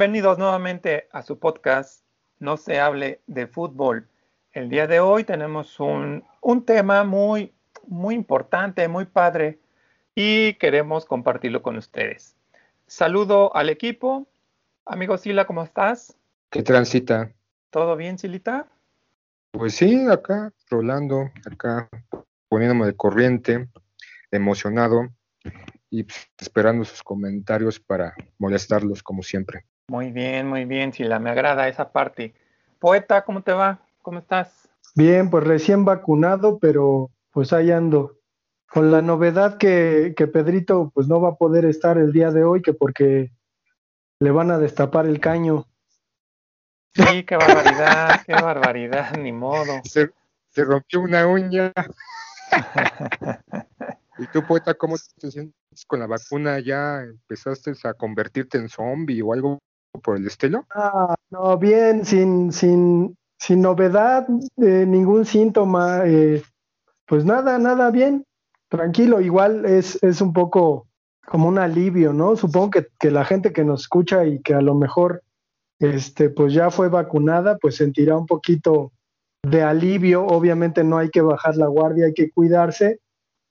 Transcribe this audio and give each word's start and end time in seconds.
Bienvenidos 0.00 0.38
nuevamente 0.38 1.08
a 1.12 1.20
su 1.20 1.38
podcast 1.38 2.06
No 2.38 2.56
se 2.56 2.80
hable 2.80 3.20
de 3.26 3.46
fútbol. 3.46 4.08
El 4.50 4.70
día 4.70 4.86
de 4.86 4.98
hoy 4.98 5.24
tenemos 5.24 5.78
un, 5.78 6.24
un 6.40 6.64
tema 6.64 7.04
muy, 7.04 7.52
muy 7.86 8.14
importante, 8.14 8.88
muy 8.88 9.04
padre 9.04 9.58
y 10.14 10.54
queremos 10.54 11.04
compartirlo 11.04 11.60
con 11.60 11.76
ustedes. 11.76 12.34
Saludo 12.86 13.54
al 13.54 13.68
equipo. 13.68 14.26
Amigo 14.86 15.18
Sila, 15.18 15.46
¿cómo 15.46 15.62
estás? 15.62 16.16
¿Qué 16.48 16.62
transita? 16.62 17.30
¿Todo 17.68 17.94
bien, 17.94 18.16
Silita? 18.16 18.68
Pues 19.50 19.74
sí, 19.74 20.06
acá, 20.08 20.50
rolando, 20.70 21.30
acá, 21.44 21.90
poniéndome 22.48 22.86
de 22.86 22.96
corriente, 22.96 23.68
emocionado 24.30 25.10
y 25.90 26.04
pues, 26.04 26.26
esperando 26.38 26.86
sus 26.86 27.02
comentarios 27.02 27.78
para 27.78 28.14
molestarlos 28.38 29.02
como 29.02 29.22
siempre. 29.22 29.66
Muy 29.90 30.12
bien, 30.12 30.46
muy 30.46 30.66
bien, 30.66 30.92
Sila, 30.92 31.18
me 31.18 31.30
agrada 31.30 31.66
esa 31.66 31.90
parte. 31.90 32.32
Poeta, 32.78 33.24
¿cómo 33.24 33.42
te 33.42 33.52
va? 33.52 33.80
¿Cómo 34.02 34.20
estás? 34.20 34.68
Bien, 34.94 35.30
pues 35.30 35.42
recién 35.42 35.84
vacunado, 35.84 36.60
pero 36.60 37.10
pues 37.32 37.52
ahí 37.52 37.72
ando. 37.72 38.16
Con 38.68 38.92
la 38.92 39.02
novedad 39.02 39.58
que, 39.58 40.14
que 40.16 40.28
Pedrito 40.28 40.92
pues 40.94 41.08
no 41.08 41.20
va 41.20 41.30
a 41.30 41.34
poder 41.34 41.64
estar 41.64 41.98
el 41.98 42.12
día 42.12 42.30
de 42.30 42.44
hoy, 42.44 42.62
que 42.62 42.72
porque 42.72 43.32
le 44.20 44.30
van 44.30 44.52
a 44.52 44.58
destapar 44.58 45.06
el 45.06 45.18
caño. 45.18 45.66
Sí, 46.94 47.24
qué 47.24 47.34
barbaridad, 47.34 48.22
qué 48.24 48.34
barbaridad, 48.34 49.10
ni 49.18 49.32
modo. 49.32 49.80
Se, 49.82 50.12
se 50.50 50.64
rompió 50.64 51.00
una 51.00 51.26
uña. 51.26 51.72
¿Y 54.18 54.26
tú, 54.28 54.46
poeta, 54.46 54.72
cómo 54.74 54.94
te 55.18 55.32
sientes 55.32 55.84
con 55.88 55.98
la 55.98 56.06
vacuna? 56.06 56.60
¿Ya 56.60 57.00
empezaste 57.00 57.72
a 57.82 57.94
convertirte 57.94 58.56
en 58.56 58.68
zombie 58.68 59.20
o 59.22 59.32
algo 59.32 59.58
por 60.02 60.16
el 60.16 60.26
estilo? 60.26 60.66
Ah, 60.74 61.14
no, 61.30 61.58
bien, 61.58 62.04
sin, 62.04 62.52
sin, 62.52 63.16
sin 63.38 63.60
novedad, 63.60 64.26
eh, 64.56 64.84
ningún 64.86 65.24
síntoma, 65.24 66.02
eh, 66.06 66.42
pues 67.06 67.24
nada, 67.24 67.58
nada 67.58 67.90
bien, 67.90 68.24
tranquilo, 68.68 69.20
igual 69.20 69.64
es, 69.66 70.02
es 70.02 70.20
un 70.20 70.32
poco 70.32 70.86
como 71.26 71.48
un 71.48 71.58
alivio, 71.58 72.12
¿no? 72.12 72.36
Supongo 72.36 72.70
que, 72.70 72.86
que 72.98 73.10
la 73.10 73.24
gente 73.24 73.52
que 73.52 73.64
nos 73.64 73.82
escucha 73.82 74.24
y 74.24 74.40
que 74.40 74.54
a 74.54 74.60
lo 74.60 74.74
mejor 74.74 75.22
este, 75.80 76.28
pues 76.28 76.52
ya 76.52 76.70
fue 76.70 76.88
vacunada, 76.88 77.56
pues 77.58 77.76
sentirá 77.76 78.16
un 78.16 78.26
poquito 78.26 78.92
de 79.42 79.62
alivio. 79.62 80.26
Obviamente 80.26 80.84
no 80.84 80.98
hay 80.98 81.10
que 81.10 81.22
bajar 81.22 81.56
la 81.56 81.66
guardia, 81.66 82.06
hay 82.06 82.14
que 82.14 82.30
cuidarse, 82.30 83.00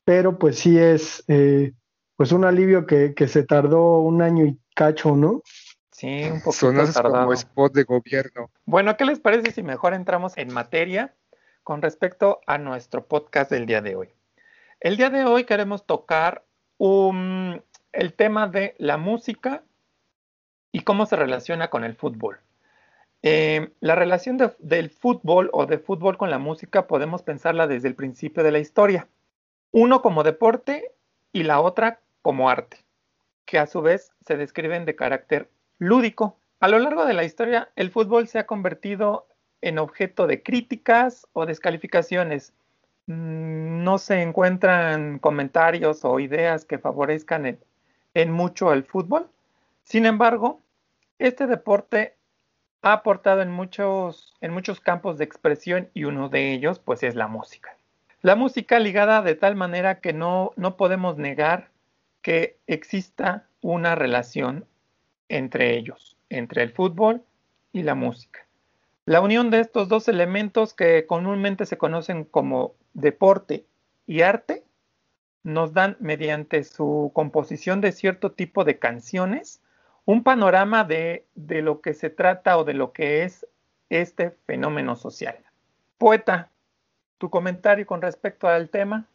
pero 0.06 0.38
pues 0.38 0.60
sí 0.60 0.78
es 0.78 1.24
eh, 1.28 1.74
pues 2.16 2.32
un 2.32 2.46
alivio 2.46 2.86
que, 2.86 3.14
que, 3.16 3.28
se 3.28 3.44
tardó 3.44 4.00
un 4.00 4.22
año 4.22 4.46
y 4.46 4.60
cacho, 4.76 5.16
¿no? 5.16 5.42
Sí, 6.00 6.24
un 6.32 6.40
poco 6.40 6.54
Sonas 6.54 6.98
como 6.98 7.34
spot 7.34 7.74
de 7.74 7.84
gobierno. 7.84 8.50
Bueno, 8.66 8.96
¿qué 8.96 9.04
les 9.04 9.20
parece 9.20 9.52
si 9.52 9.64
mejor 9.64 9.94
entramos 9.94 10.38
en 10.38 10.54
materia 10.54 11.14
con 11.64 11.82
respecto 11.82 12.40
a 12.48 12.58
nuestro 12.58 13.06
podcast 13.06 13.52
del 13.52 13.66
día 13.66 13.82
de 13.82 13.98
hoy? 13.98 14.10
El 14.80 14.96
día 14.96 15.10
de 15.10 15.26
hoy 15.26 15.44
queremos 15.44 15.86
tocar 15.86 16.46
un, 16.78 17.62
el 17.92 18.14
tema 18.14 18.48
de 18.48 18.76
la 18.78 18.96
música 18.96 19.62
y 20.72 20.82
cómo 20.82 21.06
se 21.06 21.18
relaciona 21.18 21.70
con 21.70 21.84
el 21.84 21.98
fútbol. 21.98 22.40
Eh, 23.22 23.74
la 23.82 23.96
relación 23.96 24.38
de, 24.38 24.56
del 24.60 24.92
fútbol 24.92 25.50
o 25.52 25.66
de 25.66 25.80
fútbol 25.80 26.18
con 26.18 26.30
la 26.30 26.40
música 26.40 26.88
podemos 26.88 27.24
pensarla 27.24 27.68
desde 27.68 27.90
el 27.90 27.96
principio 27.96 28.42
de 28.44 28.54
la 28.54 28.60
historia. 28.60 29.10
Uno 29.72 30.02
como 30.02 30.24
deporte 30.24 30.94
y 31.34 31.44
la 31.44 31.60
otra 31.60 32.00
como 32.22 32.50
arte, 32.50 32.78
que 33.44 33.60
a 33.60 33.68
su 33.68 33.82
vez 33.82 34.14
se 34.26 34.38
describen 34.38 34.86
de 34.86 34.96
carácter 34.96 35.50
lúdico. 35.80 36.38
A 36.60 36.68
lo 36.68 36.78
largo 36.78 37.06
de 37.06 37.14
la 37.14 37.24
historia, 37.24 37.70
el 37.76 37.90
fútbol 37.90 38.28
se 38.28 38.38
ha 38.38 38.46
convertido 38.46 39.28
en 39.62 39.80
objeto 39.80 40.28
de 40.28 40.44
críticas 40.44 41.28
o 41.34 41.46
descalificaciones. 41.46 42.54
Mm, 43.08 43.84
no 43.84 43.98
se 43.98 44.22
encuentran 44.22 45.20
comentarios 45.20 46.06
o 46.06 46.20
ideas 46.20 46.66
que 46.66 46.78
favorezcan 46.78 47.58
en, 48.14 48.32
mucho 48.32 48.70
al 48.70 48.84
fútbol. 48.84 49.30
Sin 49.84 50.06
embargo, 50.06 50.62
este 51.18 51.48
deporte 51.48 52.16
ha 52.82 52.94
aportado 52.94 53.42
en 53.42 53.52
muchos, 53.52 54.36
en 54.42 54.52
muchos 54.52 54.80
campos 54.80 55.18
de 55.18 55.26
expresión 55.26 55.90
y 55.94 56.04
uno 56.04 56.30
de 56.30 56.54
ellos 56.54 56.80
pues 56.80 57.04
es 57.04 57.16
la 57.16 57.28
música. 57.28 57.76
La 58.22 58.36
música 58.36 58.80
ligada 58.80 59.22
de 59.22 59.36
tal 59.36 59.56
manera 59.56 60.02
que 60.02 60.14
no, 60.14 60.52
no 60.58 60.76
podemos 60.76 61.18
negar 61.18 61.72
que 62.22 62.58
exista 62.68 63.48
una 63.62 63.96
relación 63.96 64.66
entre 65.30 65.78
ellos, 65.78 66.18
entre 66.30 66.64
el 66.64 66.72
fútbol 66.72 67.24
y 67.72 67.84
la 67.84 67.96
música. 67.96 68.46
La 69.06 69.22
unión 69.22 69.50
de 69.50 69.60
estos 69.60 69.88
dos 69.88 70.08
elementos 70.08 70.74
que 70.74 71.06
comúnmente 71.08 71.66
se 71.66 71.78
conocen 71.78 72.26
como 72.26 72.76
deporte 72.94 73.66
y 74.06 74.22
arte 74.22 74.64
nos 75.44 75.74
dan 75.74 75.96
mediante 76.00 76.64
su 76.64 77.12
composición 77.14 77.82
de 77.82 77.92
cierto 77.92 78.34
tipo 78.34 78.66
de 78.66 78.78
canciones 78.78 79.62
un 80.06 80.24
panorama 80.24 80.84
de, 80.84 81.28
de, 81.36 81.62
lo 81.62 81.82
que 81.82 81.94
se 81.94 82.10
trata 82.10 82.58
o 82.58 82.64
de 82.64 82.74
lo 82.74 82.94
que 82.94 83.24
es 83.24 83.46
este 83.90 84.32
fenómeno 84.48 84.96
social. 84.96 85.38
Poeta, 86.00 86.50
tu 87.20 87.30
comentario 87.30 87.86
con 87.86 88.02
respecto 88.02 88.48
al 88.48 88.70
tema. 88.70 89.08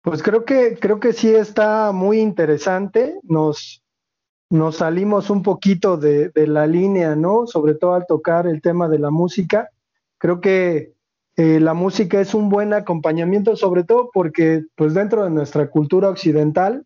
Pues 0.00 0.22
creo 0.22 0.46
que, 0.46 0.78
creo 0.78 0.98
que 0.98 1.12
sí 1.12 1.34
está 1.34 1.92
muy 1.92 2.20
interesante. 2.20 3.18
Nos, 3.22 3.82
nos 4.50 4.76
salimos 4.76 5.30
un 5.30 5.42
poquito 5.42 5.96
de, 5.96 6.30
de, 6.30 6.46
la 6.46 6.66
línea, 6.66 7.14
¿no? 7.16 7.46
Sobre 7.46 7.74
todo 7.74 7.94
al 7.94 8.06
tocar 8.06 8.46
el 8.46 8.62
tema 8.62 8.88
de 8.88 8.98
la 8.98 9.10
música. 9.10 9.68
Creo 10.18 10.40
que 10.40 10.94
eh, 11.36 11.60
la 11.60 11.74
música 11.74 12.20
es 12.20 12.34
un 12.34 12.48
buen 12.48 12.72
acompañamiento, 12.72 13.54
sobre 13.56 13.84
todo 13.84 14.10
porque, 14.12 14.64
pues 14.74 14.94
dentro 14.94 15.22
de 15.24 15.30
nuestra 15.30 15.70
cultura 15.70 16.08
occidental, 16.08 16.84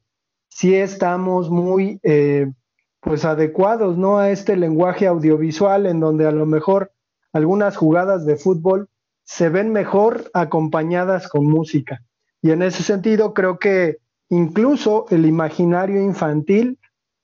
sí 0.49 0.75
estamos 0.75 1.51
muy, 1.51 2.01
eh, 2.03 2.53
pues 3.01 3.25
adecuados, 3.25 3.97
¿no? 3.97 4.19
A 4.19 4.31
este 4.31 4.57
lenguaje 4.57 5.07
audiovisual 5.07 5.87
en 5.87 6.01
donde 6.01 6.27
a 6.27 6.33
lo 6.33 6.45
mejor 6.47 6.93
algunas 7.33 7.77
jugadas 7.77 8.27
de 8.27 8.37
fútbol 8.37 8.89
se 9.25 9.49
ven 9.49 9.73
mejor 9.73 10.31
acompañadas 10.35 11.29
con 11.29 11.47
música. 11.47 12.03
Y 12.43 12.51
en 12.51 12.63
ese 12.63 12.83
sentido 12.83 13.33
creo 13.33 13.59
que 13.59 13.99
incluso 14.29 15.07
el 15.11 15.25
imaginario 15.25 16.03
infantil 16.03 16.79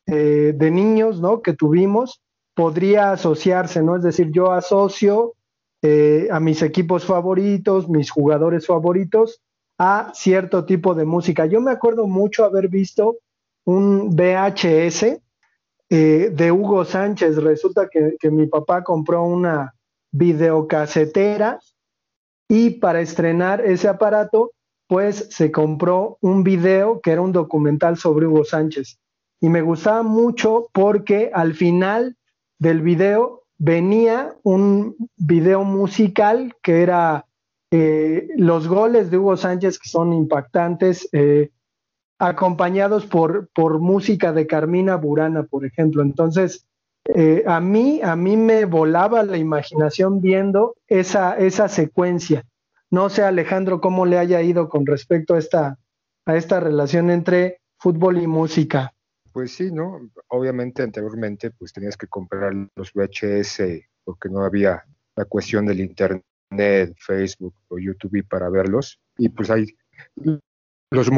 eh, 0.09 0.55
de 0.57 0.71
niños, 0.71 1.21
¿no? 1.21 1.43
Que 1.43 1.53
tuvimos 1.53 2.23
podría 2.59 3.13
asociarse, 3.13 3.85
¿no? 3.85 3.95
Es 3.95 4.03
decir, 4.03 4.33
yo 4.33 4.51
asocio 4.51 5.35
eh, 5.81 6.27
a 6.33 6.41
mis 6.41 6.61
equipos 6.63 7.05
favoritos, 7.05 7.89
mis 7.89 8.11
jugadores 8.11 8.67
favoritos, 8.67 9.41
a 9.79 10.11
cierto 10.13 10.65
tipo 10.65 10.95
de 10.97 11.05
música. 11.05 11.47
Yo 11.47 11.61
me 11.61 11.71
acuerdo 11.71 12.09
mucho 12.09 12.45
haber 12.45 12.67
visto 12.67 13.19
un 13.65 14.17
VHS 14.17 15.21
eh, 15.91 16.31
de 16.33 16.51
Hugo 16.51 16.85
Sánchez. 16.85 17.37
Resulta 17.37 17.89
que, 17.89 18.17
que, 18.19 18.29
mi 18.29 18.47
papá 18.47 18.83
compró 18.83 19.23
una 19.23 19.75
videocasetera 20.11 21.61
y 22.49 22.71
para 22.71 23.01
estrenar 23.01 23.61
ese 23.61 23.87
aparato, 23.87 24.51
pues 24.89 25.29
se 25.31 25.53
compró 25.53 26.19
un 26.23 26.43
video 26.43 27.01
que 27.01 27.13
era 27.13 27.21
un 27.21 27.31
documental 27.31 27.99
sobre 27.99 28.27
Hugo 28.27 28.45
Sánchez. 28.45 28.99
Y 29.41 29.49
me 29.49 29.63
gustaba 29.63 30.03
mucho 30.03 30.69
porque 30.73 31.31
al 31.33 31.55
final 31.55 32.17
del 32.59 32.83
video 32.83 33.45
venía 33.59 34.35
un 34.43 34.97
video 35.17 35.65
musical 35.65 36.55
que 36.63 36.83
era 36.83 37.27
eh, 37.71 38.29
los 38.37 38.67
goles 38.67 39.11
de 39.11 39.19
Hugo 39.19 39.37
Sánchez, 39.37 39.79
que 39.79 39.89
son 39.89 40.13
impactantes, 40.13 41.09
eh, 41.13 41.51
acompañados 42.19 43.07
por, 43.07 43.49
por 43.55 43.79
música 43.79 44.33
de 44.33 44.47
Carmina 44.47 44.97
Burana, 44.97 45.45
por 45.45 45.65
ejemplo. 45.65 46.03
Entonces, 46.03 46.67
eh, 47.15 47.45
a 47.47 47.61
mí, 47.61 48.01
a 48.03 48.17
mí 48.17 48.37
me 48.37 48.65
volaba 48.65 49.23
la 49.23 49.37
imaginación 49.37 50.21
viendo 50.21 50.75
esa, 50.87 51.37
esa 51.39 51.69
secuencia. 51.69 52.45
No 52.91 53.09
sé, 53.09 53.23
Alejandro, 53.23 53.81
cómo 53.81 54.07
le 54.07 54.19
haya 54.19 54.43
ido 54.43 54.69
con 54.69 54.87
respecto 54.87 55.35
a 55.35 55.39
esta, 55.39 55.79
a 56.27 56.37
esta 56.37 56.61
relación 56.61 57.11
entre 57.11 57.61
fútbol 57.79 58.19
y 58.19 58.27
música. 58.27 58.93
Pues 59.39 59.53
sí, 59.53 59.71
¿no? 59.71 60.11
Obviamente 60.31 60.83
anteriormente 60.83 61.53
pues 61.53 61.73
tenías 61.73 61.97
que 61.97 62.09
comprar 62.09 62.53
los 62.75 62.93
VHS 62.93 63.63
porque 64.03 64.29
no 64.29 64.43
había 64.43 64.85
la 65.15 65.27
cuestión 65.27 65.65
del 65.65 65.79
internet, 65.79 66.97
Facebook 66.99 67.55
o 67.69 67.79
YouTube 67.79 68.27
para 68.29 68.49
verlos 68.49 68.99
y 69.17 69.29
pues 69.29 69.49
ahí 69.51 69.65
los 70.91 71.09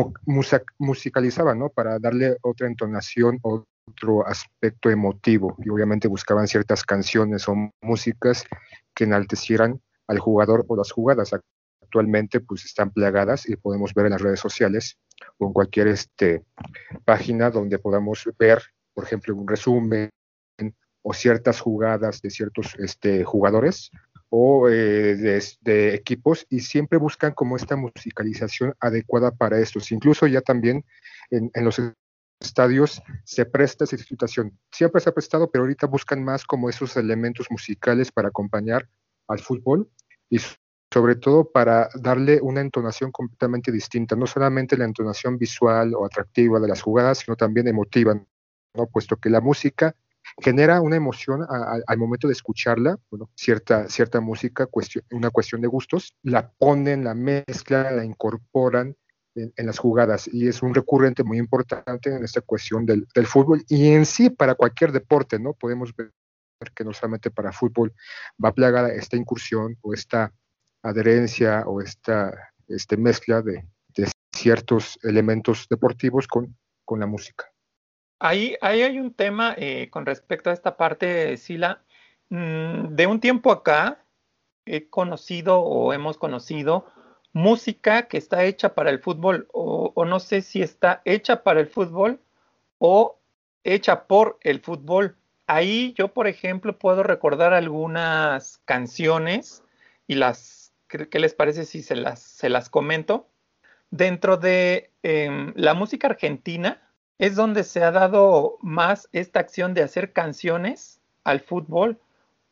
musicalizaban, 0.77 1.61
¿no? 1.61 1.71
Para 1.71 1.99
darle 1.99 2.37
otra 2.43 2.67
entonación, 2.67 3.39
otro 3.41 4.27
aspecto 4.27 4.91
emotivo. 4.91 5.57
Y 5.65 5.71
obviamente 5.71 6.07
buscaban 6.07 6.47
ciertas 6.47 6.85
canciones 6.85 7.49
o 7.49 7.55
músicas 7.81 8.45
que 8.95 9.05
enaltecieran 9.05 9.81
al 10.09 10.19
jugador 10.19 10.67
o 10.69 10.77
las 10.77 10.93
jugadas. 10.93 11.31
Actualmente, 11.91 12.39
pues 12.39 12.65
están 12.65 12.93
plagadas 12.93 13.49
y 13.49 13.57
podemos 13.57 13.93
ver 13.95 14.07
en 14.07 14.13
las 14.13 14.23
redes 14.23 14.39
sociales 14.39 14.97
o 15.39 15.49
en 15.49 15.53
cualquier 15.53 15.89
este, 15.89 16.45
página 17.05 17.51
donde 17.51 17.81
podamos 17.81 18.29
ver, 18.39 18.63
por 18.95 19.03
ejemplo, 19.03 19.35
un 19.35 19.49
resumen 19.49 20.09
o 21.03 21.13
ciertas 21.13 21.59
jugadas 21.59 22.23
de 22.23 22.31
ciertos 22.31 22.77
este, 22.79 23.25
jugadores 23.25 23.91
o 24.29 24.69
eh, 24.69 25.43
de, 25.61 25.95
equipos 25.95 26.47
y 26.49 26.61
siempre 26.61 26.97
buscan 26.97 27.33
como 27.33 27.57
esta 27.57 27.75
musicalización 27.75 28.73
adecuada 28.79 29.33
para 29.33 29.59
estos. 29.59 29.91
Incluso 29.91 30.29
ya 30.29 30.43
también 30.43 30.85
en, 31.33 31.51
en 31.55 31.65
los 31.65 31.83
estadios 32.39 33.03
se 33.25 33.47
presta 33.47 33.83
esa 33.83 33.97
situación. 33.97 34.57
Siempre 34.71 35.01
se 35.01 35.11
ha 35.11 35.13
prestado, 35.13 35.51
pero 35.51 35.65
ahorita 35.65 35.89
buscan 35.89 36.23
más 36.23 36.45
como 36.45 36.71
esos 36.71 36.97
elementos 36.97 37.49
musicales 37.51 38.13
para 38.13 38.29
acompañar 38.29 38.89
al 39.27 39.41
fútbol 39.41 39.91
y 40.29 40.39
sobre 40.93 41.17
todo 41.17 41.51
para 41.51 41.89
darle 41.95 42.41
una 42.43 42.61
entonación 42.61 43.13
completamente 43.13 43.71
distinta, 43.71 44.17
no 44.17 44.27
solamente 44.27 44.77
la 44.77 44.85
entonación 44.85 45.39
visual 45.39 45.95
o 45.95 46.05
atractiva 46.05 46.59
de 46.59 46.69
las 46.69 46.83
jugadas, 46.83 47.19
sino 47.19 47.37
también 47.37 47.69
emotiva, 47.69 48.15
¿no? 48.75 48.87
puesto 48.87 49.17
que 49.17 49.31
la 49.31 49.41
música 49.41 49.95
genera 50.39 50.81
una 50.81 50.97
emoción 50.97 51.47
al 51.49 51.99
momento 51.99 52.27
de 52.27 52.35
escucharla, 52.35 52.99
bueno, 53.11 53.31
cierta, 53.35 53.89
cierta 53.89 54.21
música, 54.21 54.69
una 55.11 55.31
cuestión 55.31 55.61
de 55.61 55.69
gustos, 55.69 56.15
la 56.23 56.51
ponen, 56.51 57.05
la 57.05 57.15
mezclan, 57.15 57.97
la 57.97 58.05
incorporan 58.05 58.97
en, 59.35 59.67
las 59.67 59.79
jugadas 59.79 60.29
y 60.33 60.49
es 60.49 60.63
un 60.63 60.75
recurrente 60.75 61.25
muy 61.25 61.39
importante 61.39 62.15
en 62.15 62.25
esta 62.25 62.41
cuestión 62.41 62.85
del, 62.85 63.07
del, 63.15 63.27
fútbol 63.27 63.65
y 63.69 63.93
en 63.93 64.05
sí 64.05 64.29
para 64.31 64.55
cualquier 64.55 64.93
deporte, 64.93 65.39
¿no? 65.39 65.55
Podemos 65.55 65.95
ver 65.97 66.13
que 66.75 66.85
no 66.85 66.93
solamente 66.93 67.31
para 67.31 67.53
fútbol 67.53 67.95
va 68.43 68.53
plagada 68.53 68.93
esta 68.93 69.17
incursión 69.17 69.79
o 69.81 69.95
esta 69.95 70.33
adherencia 70.83 71.65
o 71.67 71.81
esta 71.81 72.33
este 72.69 72.97
mezcla 72.97 73.43
de, 73.43 73.65
de 73.89 74.09
ciertos 74.33 74.99
elementos 75.03 75.67
deportivos 75.69 76.27
con, 76.27 76.57
con 76.85 77.01
la 77.01 77.07
música. 77.07 77.47
Ahí, 78.19 78.57
ahí, 78.61 78.83
hay 78.83 78.99
un 78.99 79.15
tema 79.15 79.55
eh, 79.57 79.89
con 79.91 80.07
respecto 80.07 80.51
a 80.51 80.53
esta 80.53 80.77
parte, 80.77 81.37
Sila. 81.37 81.83
Mm, 82.29 82.95
de 82.95 83.07
un 83.07 83.19
tiempo 83.19 83.51
acá 83.51 84.05
he 84.67 84.89
conocido 84.89 85.61
o 85.61 85.93
hemos 85.93 86.19
conocido 86.19 86.87
música 87.33 88.09
que 88.09 88.19
está 88.19 88.45
hecha 88.45 88.75
para 88.75 88.91
el 88.91 89.01
fútbol 89.01 89.49
o, 89.53 89.93
o, 89.95 90.05
no 90.05 90.21
sé 90.21 90.43
si 90.43 90.63
está 90.63 91.01
hecha 91.05 91.43
para 91.43 91.61
el 91.61 91.67
fútbol 91.67 92.21
o 92.79 93.19
hecha 93.65 94.07
por 94.07 94.39
el 94.43 94.61
fútbol. 94.61 95.17
Ahí 95.47 95.95
yo, 95.97 96.09
por 96.09 96.27
ejemplo, 96.27 96.79
puedo 96.79 97.03
recordar 97.03 97.55
algunas 97.55 98.59
canciones 98.65 99.65
y 100.07 100.17
las 100.17 100.60
¿Qué, 100.91 101.21
les 101.21 101.35
parece 101.35 101.65
si 101.65 101.83
se 101.83 101.95
las, 101.95 102.21
se 102.21 102.49
las 102.49 102.69
comento? 102.69 103.29
Dentro 103.91 104.37
de 104.37 104.91
em, 105.03 105.53
la 105.55 105.75
música 105.75 106.09
argentina 106.09 106.83
es 107.19 107.37
donde 107.37 107.63
se 107.63 107.85
ha 107.85 107.93
dado 107.93 108.59
más 108.61 109.09
esta 109.13 109.39
acción 109.41 109.73
de 109.73 109.83
hacer 109.83 110.13
canciones 110.13 111.01
al 111.23 111.41
fútbol, 111.41 112.01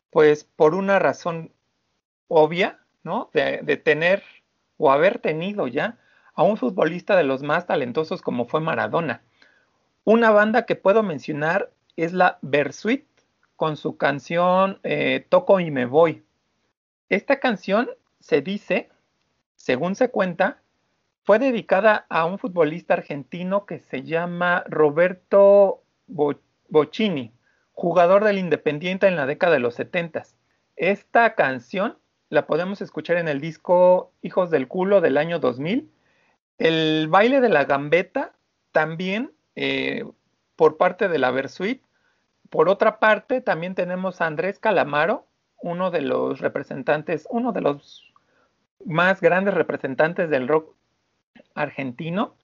pues 0.09 0.45
por 0.45 0.73
una 0.73 0.99
razón 0.99 1.51
obvia, 2.27 2.79
¿no? 3.03 3.29
De, 3.33 3.77
tener 3.77 4.23
o 4.77 4.91
haber 4.91 5.19
tenido 5.19 5.67
ya 5.67 5.97
a 6.33 6.43
un 6.43 6.55
futbolista 6.55 7.17
de 7.17 7.23
los 7.23 7.43
más 7.43 7.67
talentosos 7.67 8.21
como 8.21 8.45
fue 8.45 8.61
Maradona. 8.61 9.21
Una 10.05 10.31
banda 10.31 10.65
que 10.65 10.75
puedo 10.75 11.03
mencionar 11.03 11.71
es 11.97 12.13
la 12.13 12.39
Versuit 12.41 13.05
con 13.57 13.75
su 13.75 13.97
canción 13.97 14.79
eh, 14.83 15.25
Toco 15.27 15.59
y 15.59 15.71
me 15.71 15.85
voy. 15.85 16.23
Esta 17.09 17.39
canción 17.39 17.89
se 18.19 18.41
dice, 18.41 18.89
según 19.55 19.95
se 19.95 20.09
cuenta, 20.09 20.61
fue 21.23 21.39
dedicada 21.39 22.05
a 22.09 22.25
un 22.25 22.39
futbolista 22.39 22.95
argentino 22.95 23.65
que 23.65 23.79
se 23.79 24.03
llama 24.03 24.63
Roberto 24.67 25.83
Bocini, 26.07 27.33
jugador 27.73 28.23
del 28.23 28.39
Independiente 28.39 29.07
en 29.07 29.15
la 29.15 29.25
década 29.25 29.53
de 29.53 29.59
los 29.59 29.75
70. 29.75 30.23
Esta 30.75 31.35
canción 31.35 31.97
la 32.29 32.47
podemos 32.47 32.81
escuchar 32.81 33.17
en 33.17 33.27
el 33.27 33.41
disco 33.41 34.11
Hijos 34.21 34.49
del 34.49 34.67
Culo 34.67 35.01
del 35.01 35.17
año 35.17 35.39
2000. 35.39 35.91
El 36.57 37.07
baile 37.09 37.41
de 37.41 37.49
la 37.49 37.65
gambeta 37.65 38.33
también 38.71 39.31
eh, 39.55 40.05
por 40.55 40.77
parte 40.77 41.09
de 41.09 41.19
la 41.19 41.31
Versuit. 41.31 41.83
Por 42.49 42.69
otra 42.69 42.99
parte, 42.99 43.41
también 43.41 43.75
tenemos 43.75 44.21
a 44.21 44.25
Andrés 44.25 44.59
Calamaro, 44.59 45.27
uno 45.61 45.91
de 45.91 46.01
los 46.01 46.39
representantes, 46.39 47.27
uno 47.29 47.51
de 47.51 47.61
los 47.61 48.08
más 48.85 49.21
grandes 49.21 49.53
representantes 49.53 50.29
del 50.29 50.47
rock 50.47 50.75
argentino, 51.53 52.35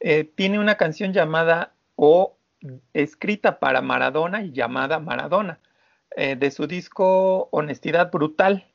eh, 0.00 0.24
tiene 0.24 0.58
una 0.58 0.76
canción 0.76 1.12
llamada 1.12 1.72
o 1.96 2.36
escrita 2.92 3.58
para 3.58 3.80
Maradona 3.82 4.42
y 4.42 4.52
llamada 4.52 4.98
Maradona, 4.98 5.60
eh, 6.16 6.36
de 6.36 6.50
su 6.50 6.66
disco 6.66 7.48
Honestidad 7.50 8.10
Brutal. 8.10 8.66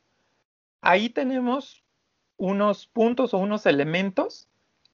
Ahí 0.82 1.10
tenemos 1.10 1.84
unos 2.38 2.88
puntos 2.88 3.34
o 3.34 3.38
unos 3.38 3.66
elementos 3.66 4.48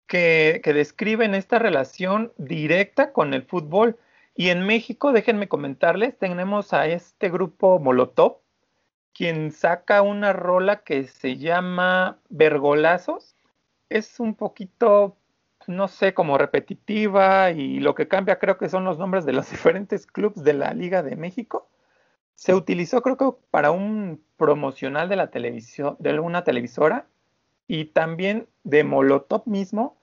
que, 0.07 0.61
que 0.63 0.73
describen 0.73 1.35
esta 1.35 1.59
relación 1.59 2.33
directa 2.37 3.11
con 3.11 3.33
el 3.33 3.43
fútbol. 3.43 3.97
Y 4.35 4.49
en 4.49 4.65
México, 4.65 5.11
déjenme 5.11 5.47
comentarles, 5.47 6.17
tenemos 6.17 6.73
a 6.73 6.87
este 6.87 7.29
grupo 7.29 7.79
Molotov, 7.79 8.39
quien 9.15 9.53
saca 9.53 10.01
una 10.01 10.33
rola 10.33 10.83
que 10.83 11.07
se 11.07 11.37
llama 11.37 12.19
Vergolazos. 12.29 13.35
Es 13.89 14.19
un 14.19 14.35
poquito, 14.35 15.15
no 15.67 15.87
sé, 15.87 16.13
como 16.13 16.37
repetitiva 16.37 17.51
y 17.51 17.79
lo 17.79 17.95
que 17.95 18.09
cambia 18.09 18.39
creo 18.39 18.57
que 18.57 18.67
son 18.67 18.83
los 18.83 18.99
nombres 18.99 19.25
de 19.25 19.31
los 19.31 19.49
diferentes 19.51 20.05
clubes 20.05 20.43
de 20.43 20.53
la 20.53 20.73
Liga 20.73 21.01
de 21.01 21.15
México. 21.15 21.69
Se 22.35 22.53
utilizó 22.53 23.01
creo 23.01 23.15
que 23.15 23.31
para 23.51 23.71
un 23.71 24.21
promocional 24.35 25.07
de 25.07 25.15
la 25.15 25.31
televisión, 25.31 25.95
de 25.99 26.09
alguna 26.09 26.43
televisora 26.43 27.07
y 27.67 27.85
también 27.85 28.47
de 28.65 28.83
Molotov 28.83 29.43
mismo, 29.47 29.97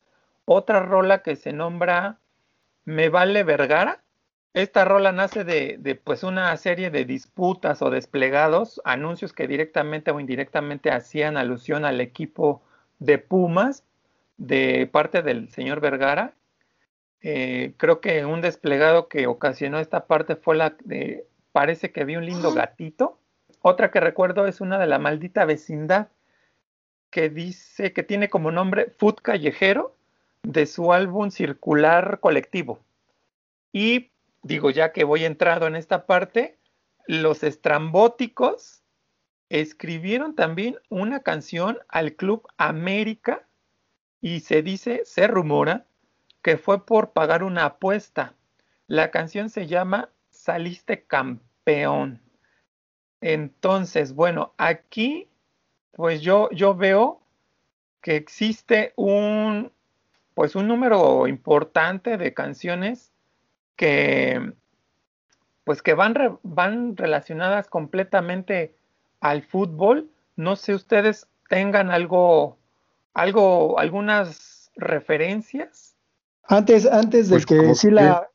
otra 0.47 0.81
rola 0.81 1.23
que 1.23 1.37
se 1.37 1.53
nombra 1.53 2.19
Me 2.87 3.11
Vale 3.11 3.45
Vergara 3.45 4.02
esta 4.55 4.85
rola 4.85 5.13
nace 5.13 5.45
de, 5.45 6.01
pues 6.05 6.23
una 6.23 6.55
serie 6.57 6.91
de 6.91 7.05
disputas 7.05 7.81
o 7.81 7.91
desplegados, 7.91 8.81
anuncios 8.85 9.33
que 9.33 9.49
directamente 9.49 10.11
o 10.11 10.21
indirectamente 10.21 10.91
hacían 10.91 11.37
alusión 11.37 11.85
al 11.85 12.01
equipo 12.01 12.63
de 12.99 13.19
Pumas 13.19 13.85
de 14.37 14.89
parte 14.93 15.23
del 15.23 15.49
señor 15.49 15.81
Vergara. 15.81 16.35
Eh, 17.23 17.73
creo 17.79 18.01
que 18.01 18.25
un 18.27 18.41
desplegado 18.41 19.09
que 19.09 19.27
ocasionó 19.27 19.79
esta 19.79 20.07
parte 20.07 20.37
fue 20.37 20.57
la 20.57 20.77
de 20.85 21.27
parece 21.53 21.93
que 21.93 22.05
vi 22.05 22.17
un 22.17 22.27
lindo 22.27 22.53
gatito. 22.53 23.19
Otra 23.63 23.91
que 23.91 24.01
recuerdo 24.01 24.47
es 24.47 24.61
una 24.61 24.79
de 24.79 24.87
la 24.87 24.99
maldita 24.99 25.45
vecindad 25.45 26.09
que 27.11 27.31
dice 27.31 27.93
que 27.93 28.03
tiene 28.03 28.29
como 28.29 28.51
nombre 28.51 28.91
Food 28.99 29.17
Callejero 29.23 29.95
de 30.43 30.67
su 30.67 30.93
álbum 30.93 31.31
Circular 31.31 32.19
Colectivo. 32.21 32.81
Y 33.73 34.12
digo, 34.43 34.71
ya 34.71 34.93
que 34.93 35.05
voy 35.05 35.25
entrado 35.25 35.67
en 35.67 35.77
esta 35.77 36.07
parte, 36.07 36.59
los 37.07 37.43
estrambóticos 37.43 38.83
escribieron 39.49 40.35
también 40.35 40.77
una 40.89 41.21
canción 41.21 41.79
al 41.89 42.15
Club 42.15 42.47
América 42.57 43.47
y 44.21 44.41
se 44.41 44.63
dice, 44.63 45.03
se 45.05 45.27
rumora, 45.27 45.87
que 46.43 46.57
fue 46.57 46.87
por 46.87 47.13
pagar 47.13 47.43
una 47.43 47.65
apuesta. 47.65 48.35
La 48.87 49.11
canción 49.11 49.51
se 49.51 49.67
llama 49.67 50.11
Saliste 50.31 51.05
campeón. 51.05 52.21
Entonces, 53.21 54.15
bueno, 54.15 54.55
aquí 54.57 55.29
pues 55.93 56.23
yo, 56.23 56.49
yo 56.51 56.75
veo 56.75 57.21
que 58.01 58.17
existe 58.17 58.93
un 58.97 59.71
pues 60.35 60.57
un 60.57 60.67
número 60.67 61.27
importante 61.29 62.17
de 62.17 62.33
canciones 62.33 63.12
que 63.77 64.53
pues 65.65 65.83
que 65.83 65.95
van, 65.95 66.39
van 66.43 66.97
relacionadas 66.97 67.69
completamente 67.69 68.75
al 69.21 69.43
fútbol. 69.43 70.11
No 70.37 70.57
sé 70.57 70.75
ustedes 70.75 71.29
tengan 71.49 71.91
algo, 71.91 72.59
algo, 73.15 73.79
algunas 73.79 74.71
referencias. 74.77 75.95
Antes, 76.45 76.87
antes 76.87 77.29
de 77.29 77.35
pues 77.37 77.47
que 77.47 77.75
Sila, 77.75 78.29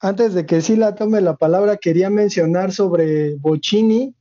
antes 0.00 0.34
de 0.34 0.44
que 0.44 0.60
Sila 0.60 0.94
tome 0.94 1.20
la 1.20 1.36
palabra, 1.36 1.78
quería 1.78 2.10
mencionar 2.10 2.72
sobre 2.72 3.36
Bocini, 3.36 4.14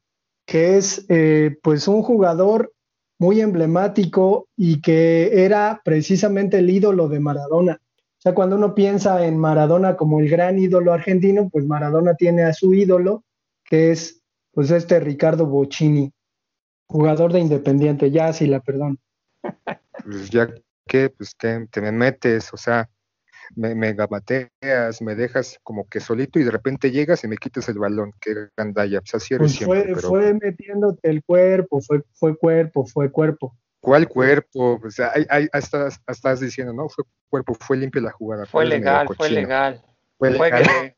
que 0.45 0.77
es 0.77 1.05
eh, 1.09 1.57
pues 1.61 1.87
un 1.87 2.01
jugador 2.01 2.71
muy 3.17 3.41
emblemático 3.41 4.47
y 4.55 4.81
que 4.81 5.43
era 5.43 5.81
precisamente 5.83 6.59
el 6.59 6.69
ídolo 6.69 7.09
de 7.09 7.19
Maradona 7.19 7.81
sea, 8.25 8.33
cuando 8.33 8.55
uno 8.55 8.73
piensa 8.73 9.23
en 9.25 9.37
Maradona 9.37 9.95
como 9.95 10.19
el 10.19 10.27
gran 10.27 10.57
ídolo 10.57 10.91
argentino, 10.91 11.47
pues 11.49 11.65
Maradona 11.65 12.15
tiene 12.15 12.41
a 12.41 12.53
su 12.53 12.73
ídolo, 12.73 13.23
que 13.63 13.91
es 13.91 14.23
pues 14.51 14.71
este 14.71 14.99
Ricardo 14.99 15.45
Bocini, 15.45 16.11
jugador 16.87 17.31
de 17.31 17.39
Independiente, 17.39 18.09
ya 18.09 18.33
sí 18.33 18.47
la 18.47 18.61
perdón. 18.61 18.99
Pues 20.03 20.29
ya 20.31 20.49
que 20.87 21.09
pues 21.09 21.35
te, 21.37 21.67
me 21.81 21.91
metes, 21.91 22.51
o 22.51 22.57
sea, 22.57 22.89
me, 23.55 23.75
me 23.75 23.93
gabateas, 23.93 25.01
me 25.01 25.13
dejas 25.13 25.59
como 25.61 25.87
que 25.87 25.99
solito 25.99 26.39
y 26.39 26.43
de 26.43 26.51
repente 26.51 26.89
llegas 26.89 27.23
y 27.23 27.27
me 27.27 27.37
quitas 27.37 27.69
el 27.69 27.77
balón, 27.77 28.11
que 28.19 28.33
gandalla, 28.57 29.01
pues 29.01 29.15
así 29.15 29.35
eres 29.35 29.57
pues 29.57 29.65
fue, 29.65 29.95
fue 29.95 30.33
metiéndote 30.33 31.09
el 31.09 31.23
cuerpo, 31.23 31.79
fue, 31.81 32.01
fue 32.13 32.35
cuerpo, 32.35 32.87
fue 32.87 33.11
cuerpo. 33.11 33.55
¿Cuál 33.85 34.07
cuerpo? 34.07 34.81
O 34.83 34.89
sea, 34.89 35.11
ahí, 35.29 35.47
hasta, 35.53 35.89
estás 36.07 36.39
diciendo, 36.39 36.73
¿no? 36.73 36.89
Fue 36.89 37.03
cuerpo, 37.29 37.53
fue 37.53 37.77
limpia 37.77 38.01
la 38.01 38.11
jugada. 38.11 38.47
Fue 38.47 38.65
legal, 38.65 39.07
fue 39.15 39.29
legal. 39.29 39.79
Fue 40.17 40.31
legal. 40.31 40.95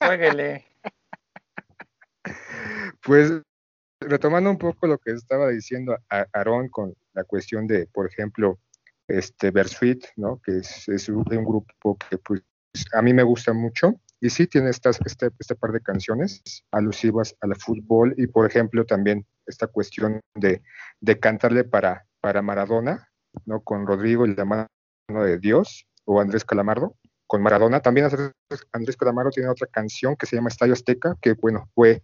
Jueguele. 0.00 0.64
pues 3.02 3.32
retomando 4.00 4.48
un 4.48 4.58
poco 4.58 4.86
lo 4.86 4.98
que 4.98 5.10
estaba 5.10 5.48
diciendo 5.48 5.98
Aarón 6.08 6.68
con 6.68 6.94
la 7.14 7.24
cuestión 7.24 7.66
de, 7.66 7.88
por 7.88 8.06
ejemplo, 8.06 8.60
este 9.08 9.50
Bersuit, 9.50 10.04
¿no? 10.14 10.40
Que 10.40 10.58
es, 10.58 11.08
un, 11.08 11.24
grupo 11.24 11.98
que 12.08 12.16
pues, 12.18 12.42
a 12.92 13.02
mí 13.02 13.12
me 13.12 13.24
gusta 13.24 13.52
mucho. 13.52 13.94
Y 14.20 14.30
sí 14.30 14.46
tiene 14.46 14.70
estas, 14.70 15.00
este, 15.04 15.30
este 15.36 15.56
par 15.56 15.72
de 15.72 15.80
canciones 15.80 16.64
alusivas 16.70 17.34
al 17.40 17.56
fútbol 17.56 18.14
y, 18.16 18.28
por 18.28 18.46
ejemplo, 18.46 18.86
también 18.86 19.26
esta 19.46 19.66
cuestión 19.66 20.20
de, 20.36 20.62
de 21.00 21.18
cantarle 21.18 21.64
para, 21.64 22.06
para 22.20 22.42
Maradona, 22.42 23.08
¿no? 23.46 23.60
Con 23.62 23.86
Rodrigo 23.86 24.26
y 24.26 24.34
la 24.34 24.44
mano 24.44 24.68
de 25.08 25.38
Dios, 25.38 25.86
o 26.04 26.20
Andrés 26.20 26.44
Calamardo. 26.44 26.96
Con 27.26 27.42
Maradona 27.42 27.80
también 27.80 28.08
Andrés 28.72 28.96
Calamardo 28.96 29.30
tiene 29.30 29.48
otra 29.48 29.68
canción 29.68 30.16
que 30.16 30.26
se 30.26 30.36
llama 30.36 30.48
Estadio 30.48 30.72
Azteca, 30.72 31.16
que 31.20 31.34
bueno, 31.34 31.70
fue, 31.74 32.02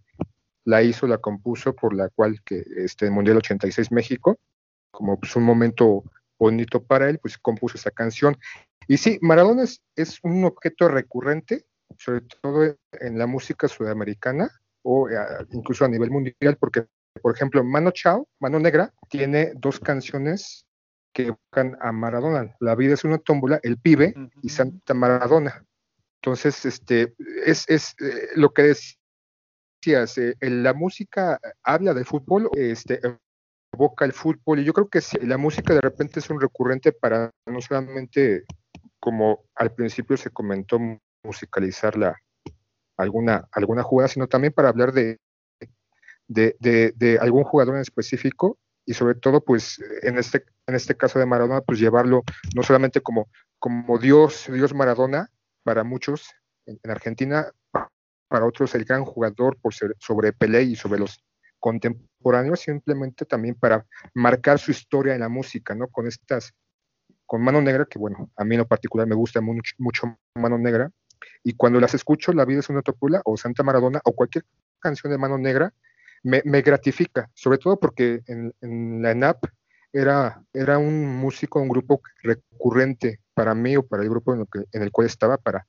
la 0.63 0.83
hizo, 0.83 1.05
la 1.07 1.17
compuso, 1.17 1.75
por 1.75 1.93
la 1.93 2.09
cual 2.09 2.41
que 2.43 2.63
este 2.77 3.09
Mundial 3.09 3.37
86 3.37 3.91
México, 3.91 4.37
como 4.91 5.19
pues 5.19 5.35
un 5.35 5.43
momento 5.43 6.03
bonito 6.39 6.83
para 6.83 7.09
él, 7.09 7.19
pues 7.19 7.37
compuso 7.37 7.77
esa 7.77 7.91
canción. 7.91 8.37
Y 8.87 8.97
sí, 8.97 9.19
Maradona 9.21 9.63
es, 9.63 10.19
un 10.23 10.45
objeto 10.45 10.87
recurrente, 10.87 11.65
sobre 11.97 12.21
todo 12.21 12.75
en 12.93 13.17
la 13.17 13.27
música 13.27 13.67
sudamericana 13.67 14.49
o 14.81 15.09
eh, 15.09 15.15
incluso 15.51 15.83
a 15.83 15.89
nivel 15.89 16.09
mundial, 16.09 16.57
porque, 16.57 16.85
por 17.17 17.35
ejemplo, 17.35 17.63
Mano 17.63 17.91
Chao, 17.91 18.27
Mano 18.39 18.59
Negra, 18.59 18.93
tiene 19.09 19.51
dos 19.55 19.79
canciones 19.79 20.65
que 21.13 21.31
buscan 21.31 21.77
a 21.81 21.91
Maradona. 21.91 22.55
La 22.59 22.75
vida 22.75 22.93
es 22.93 23.03
una 23.03 23.17
tómbola, 23.17 23.59
El 23.63 23.77
Pibe 23.77 24.13
y 24.41 24.49
Santa 24.49 24.93
Maradona. 24.93 25.65
Entonces, 26.21 26.65
este, 26.65 27.15
es, 27.45 27.65
es 27.67 27.95
eh, 27.99 28.29
lo 28.35 28.53
que 28.53 28.75
decías, 29.83 30.17
eh, 30.17 30.35
la 30.41 30.73
música 30.73 31.39
habla 31.63 31.93
de 31.93 32.05
fútbol, 32.05 32.49
este, 32.53 32.99
evoca 33.73 34.05
el 34.05 34.13
fútbol 34.13 34.59
y 34.59 34.63
yo 34.63 34.73
creo 34.73 34.89
que 34.89 34.99
la 35.21 35.37
música 35.37 35.73
de 35.73 35.81
repente 35.81 36.19
es 36.19 36.29
un 36.29 36.41
recurrente 36.41 36.91
para 36.91 37.31
no 37.45 37.61
solamente 37.61 38.43
como 38.99 39.45
al 39.55 39.73
principio 39.73 40.17
se 40.17 40.31
comentó 40.31 40.79
musicalizar 41.23 41.97
la, 41.97 42.15
alguna, 42.97 43.47
alguna 43.51 43.83
jugada, 43.83 44.07
sino 44.07 44.27
también 44.27 44.53
para 44.53 44.69
hablar 44.69 44.91
de, 44.91 45.17
de, 46.27 47.17
algún 47.21 47.43
jugador 47.43 47.75
en 47.75 47.81
específico 47.81 48.57
y 48.85 48.93
sobre 48.93 49.15
todo 49.15 49.41
pues 49.41 49.81
en 50.01 50.17
este, 50.17 50.45
en 50.65 50.75
este 50.75 50.95
caso 50.95 51.19
de 51.19 51.25
Maradona 51.25 51.61
pues 51.61 51.79
llevarlo 51.79 52.23
no 52.55 52.63
solamente 52.63 53.01
como, 53.01 53.29
como 53.59 53.97
Dios, 53.97 54.47
Dios 54.51 54.73
Maradona 54.73 55.29
para 55.63 55.83
muchos 55.83 56.33
en, 56.65 56.79
Argentina, 56.89 57.51
para 58.27 58.45
otros 58.45 58.75
el 58.75 58.85
gran 58.85 59.05
jugador 59.05 59.57
por 59.61 59.73
ser 59.73 59.95
sobre 59.99 60.33
Pelé 60.33 60.63
y 60.63 60.75
sobre 60.75 60.99
los 60.99 61.23
contemporáneos 61.59 62.59
simplemente 62.59 63.25
también 63.25 63.55
para 63.55 63.85
marcar 64.13 64.59
su 64.59 64.71
historia 64.71 65.13
en 65.13 65.21
la 65.21 65.29
música, 65.29 65.73
¿no? 65.75 65.87
Con 65.87 66.07
estas, 66.07 66.53
con 67.25 67.41
Mano 67.41 67.61
Negra, 67.61 67.85
que 67.85 67.97
bueno, 67.97 68.29
a 68.35 68.43
mí 68.43 68.55
en 68.55 68.59
lo 68.59 68.67
particular 68.67 69.07
me 69.07 69.15
gusta 69.15 69.41
mucho, 69.41 69.73
mucho 69.77 70.17
Mano 70.35 70.57
Negra, 70.57 70.91
y 71.43 71.53
cuando 71.53 71.79
las 71.79 71.93
escucho, 71.93 72.33
La 72.33 72.45
vida 72.45 72.59
es 72.59 72.69
una 72.69 72.81
topula, 72.81 73.21
o 73.25 73.37
Santa 73.37 73.63
Maradona, 73.63 74.01
o 74.03 74.13
cualquier 74.13 74.45
canción 74.79 75.11
de 75.11 75.17
Mano 75.17 75.37
Negra, 75.37 75.73
me, 76.23 76.61
gratifica, 76.61 77.29
sobre 77.33 77.57
todo 77.57 77.79
porque 77.79 78.21
en, 78.27 79.01
la 79.01 79.11
ENAP 79.11 79.45
era, 79.93 80.43
era 80.53 80.77
un 80.77 81.05
músico, 81.17 81.61
un 81.61 81.69
grupo 81.69 82.01
recurrente 82.21 83.21
para 83.33 83.55
mí 83.55 83.77
o 83.77 83.85
para 83.85 84.03
el 84.03 84.09
grupo 84.09 84.33
en, 84.33 84.45
que, 84.45 84.65
en 84.71 84.83
el 84.83 84.91
cual 84.91 85.07
estaba, 85.07 85.37
para 85.37 85.67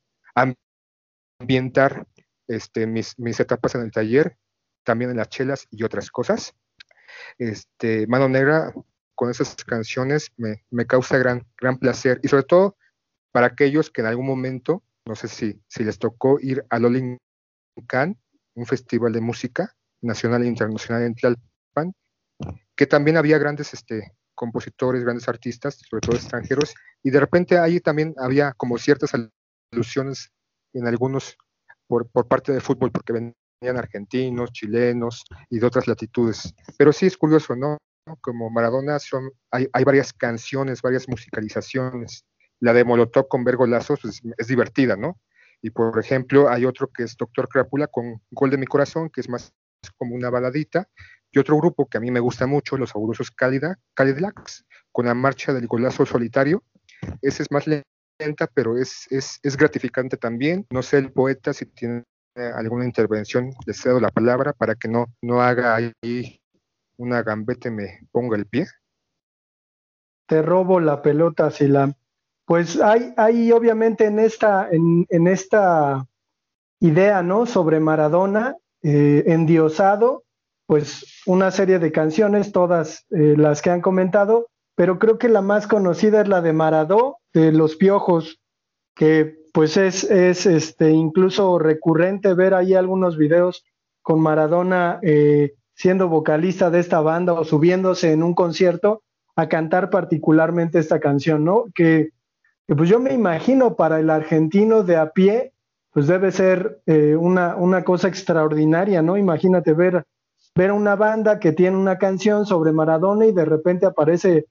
ambientar 1.41 2.07
este, 2.49 2.87
mis, 2.87 3.15
etapas 3.19 3.75
en 3.75 3.83
el 3.83 3.93
taller 3.93 4.37
también 4.85 5.11
en 5.11 5.19
las 5.19 5.29
chelas 5.29 5.67
y 5.71 5.85
otras 5.85 6.11
cosas. 6.11 6.55
Este, 7.39 8.07
Mano 8.07 8.29
Negra, 8.29 8.73
con 9.15 9.31
esas 9.31 9.55
canciones 9.57 10.33
me, 10.37 10.87
causa 10.87 11.19
gran, 11.19 11.47
gran 11.59 11.79
placer 11.79 12.21
y 12.23 12.29
sobre 12.29 12.45
todo 12.45 12.77
para 13.33 13.49
aquellos 13.49 13.91
que 13.91 14.01
en 14.01 14.07
algún 14.07 14.27
momento, 14.27 14.83
no 15.05 15.15
sé 15.15 15.29
si, 15.29 15.61
si 15.69 15.85
les 15.85 15.99
tocó 15.99 16.39
ir 16.41 16.65
a 16.71 16.79
Lolling 16.79 17.19
Can, 17.87 18.19
un 18.55 18.67
festival 18.67 19.13
de 19.13 19.21
música 19.21 19.77
nacional 20.03 20.43
e 20.43 20.47
internacional 20.47 21.03
en 21.03 21.15
Tlalpan, 21.15 21.93
que 22.77 22.87
también 22.87 23.17
había 23.17 23.39
grandes 23.39 23.75
este, 23.75 24.13
compositores, 24.35 25.03
grandes 25.03 25.29
artistas, 25.29 25.81
sobre 25.89 26.01
todo 26.01 26.17
extranjeros, 26.17 26.75
y 27.03 27.11
de 27.11 27.21
repente 27.21 27.59
ahí 27.59 27.81
también 27.81 28.15
había 28.19 28.53
como 28.53 28.79
ciertas 28.79 29.13
alusiones 29.73 30.33
en 30.73 30.87
algunos 30.87 31.37
por, 31.87 32.09
por 32.11 32.29
parte 32.29 32.53
del 32.53 32.61
fútbol, 32.61 32.93
porque 32.93 33.13
ven, 33.13 33.35
argentinos, 33.77 34.53
chilenos 34.53 35.25
y 35.51 35.59
de 35.59 35.67
otras 35.67 35.89
latitudes. 35.89 36.55
Pero 36.77 36.93
sí 36.93 37.07
es 37.07 37.17
curioso, 37.17 37.57
¿no? 37.57 37.79
Como 38.21 38.51
Maradona 38.51 39.01
son, 39.01 39.31
hay, 39.51 39.69
hay 39.73 39.83
varias 39.83 40.13
canciones, 40.13 40.81
varias 40.81 41.09
musicalizaciones. 41.09 42.25
La 42.61 42.73
de 42.73 42.85
Molotov 42.85 43.27
con 43.27 43.43
Vergolazos 43.43 43.99
pues, 44.01 44.23
es 44.37 44.47
divertida, 44.47 44.97
¿no? 44.97 45.19
Y 45.61 45.71
por 45.71 45.99
ejemplo, 45.99 46.49
hay 46.49 46.67
otro 46.67 46.89
que 46.89 47.03
es 47.03 47.17
Doctor 47.17 47.49
Crápula 47.49 47.89
con 47.89 48.23
Gol 48.31 48.51
de 48.51 48.59
mi 48.59 48.67
corazón, 48.67 49.11
que 49.11 49.21
es 49.21 49.29
más 49.29 49.53
como 49.97 50.15
una 50.15 50.31
baladita. 50.31 50.89
Y 51.31 51.39
otro 51.39 51.57
grupo 51.59 51.87
que 51.87 51.99
a 51.99 52.01
mí 52.01 52.11
me 52.11 52.21
gusta 52.21 52.47
mucho, 52.47 52.77
los 52.77 52.93
Cálida, 53.37 53.79
Cadillacs, 53.95 54.65
con 54.93 55.07
la 55.07 55.15
marcha 55.15 55.53
del 55.53 55.67
golazo 55.67 56.07
solitario. 56.07 56.65
Ese 57.21 57.43
es 57.43 57.51
más 57.51 57.67
lenta, 57.67 58.49
pero 58.53 58.79
es, 58.79 59.07
es, 59.11 59.39
es 59.43 59.57
gratificante 59.57 60.17
también. 60.17 60.67
No 60.71 60.83
sé 60.83 60.99
el 60.99 61.13
poeta 61.13 61.53
si 61.53 61.67
tiene 61.67 62.05
alguna 62.35 62.85
intervención, 62.85 63.51
le 63.67 63.75
cedo 63.75 64.01
la 64.01 64.11
palabra 64.11 64.53
para 64.53 64.75
que 64.75 64.89
no, 64.89 65.07
no 65.23 65.43
haga 65.43 65.75
ahí 65.75 66.41
una 66.97 67.23
gambete, 67.23 67.71
me 67.71 68.01
ponga 68.13 68.37
el 68.37 68.47
pie. 68.47 68.67
Te 70.27 70.43
robo 70.43 70.81
la 70.81 71.03
pelota, 71.03 71.51
Silam. 71.51 71.95
Pues 72.45 72.81
hay, 72.81 73.13
hay 73.17 73.53
obviamente 73.53 74.07
en 74.07 74.19
esta, 74.19 74.69
en, 74.71 75.07
en 75.11 75.27
esta 75.27 76.07
idea, 76.81 77.23
¿no? 77.23 77.47
Sobre 77.47 77.81
Maradona, 77.81 78.57
eh, 78.83 79.25
endiosado, 79.27 80.25
pues 80.67 81.23
una 81.27 81.51
serie 81.51 81.79
de 81.79 81.93
canciones, 81.93 82.53
todas 82.53 83.07
eh, 83.11 83.35
las 83.37 83.63
que 83.63 83.71
han 83.71 83.81
comentado, 83.81 84.49
pero 84.75 84.99
creo 84.99 85.19
que 85.19 85.29
la 85.29 85.43
más 85.43 85.67
conocida 85.67 86.21
es 86.21 86.29
la 86.29 86.41
de 86.41 86.53
Maradó, 86.53 87.19
de 87.33 87.53
Los 87.53 87.77
Piojos, 87.77 88.41
que 88.95 89.39
pues 89.53 89.77
es, 89.77 90.05
es 90.05 90.47
este, 90.47 90.91
incluso 90.91 91.59
recurrente 91.59 92.35
ver 92.35 92.55
ahí 92.55 92.75
algunos 92.75 93.17
videos 93.17 93.65
con 94.03 94.21
Maradona 94.21 95.01
eh, 95.03 95.55
siendo 95.75 96.09
vocalista 96.09 96.71
de 96.71 96.81
esta 96.81 97.01
banda 97.01 97.33
o 97.33 97.45
subiéndose 97.45 98.13
en 98.13 98.23
un 98.23 98.35
concierto 98.35 99.03
a 99.37 99.49
cantar 99.49 99.91
particularmente 99.91 100.79
esta 100.79 100.99
canción, 100.99 101.45
¿no? 101.45 101.67
Que, 101.75 102.11
pues 102.67 102.89
yo 102.89 102.99
me 103.01 103.15
imagino 103.15 103.77
para 103.77 104.01
el 104.01 104.11
argentino 104.11 104.83
de 104.83 104.97
a 104.97 105.11
pie, 105.11 105.53
pues 105.99 106.07
debe 106.07 106.31
ser 106.31 106.81
eh, 106.87 107.17
una, 107.17 107.57
una 107.57 107.83
cosa 107.83 108.07
extraordinaria, 108.07 109.03
¿no? 109.03 109.17
Imagínate 109.17 109.73
ver, 109.73 110.05
ver 110.55 110.71
una 110.71 110.95
banda 110.95 111.41
que 111.41 111.51
tiene 111.51 111.77
una 111.77 111.99
canción 111.99 112.47
sobre 112.47 112.71
Maradona 112.71 113.27
y 113.27 113.33
de 113.33 113.45
repente 113.45 113.85
aparece 113.85 114.47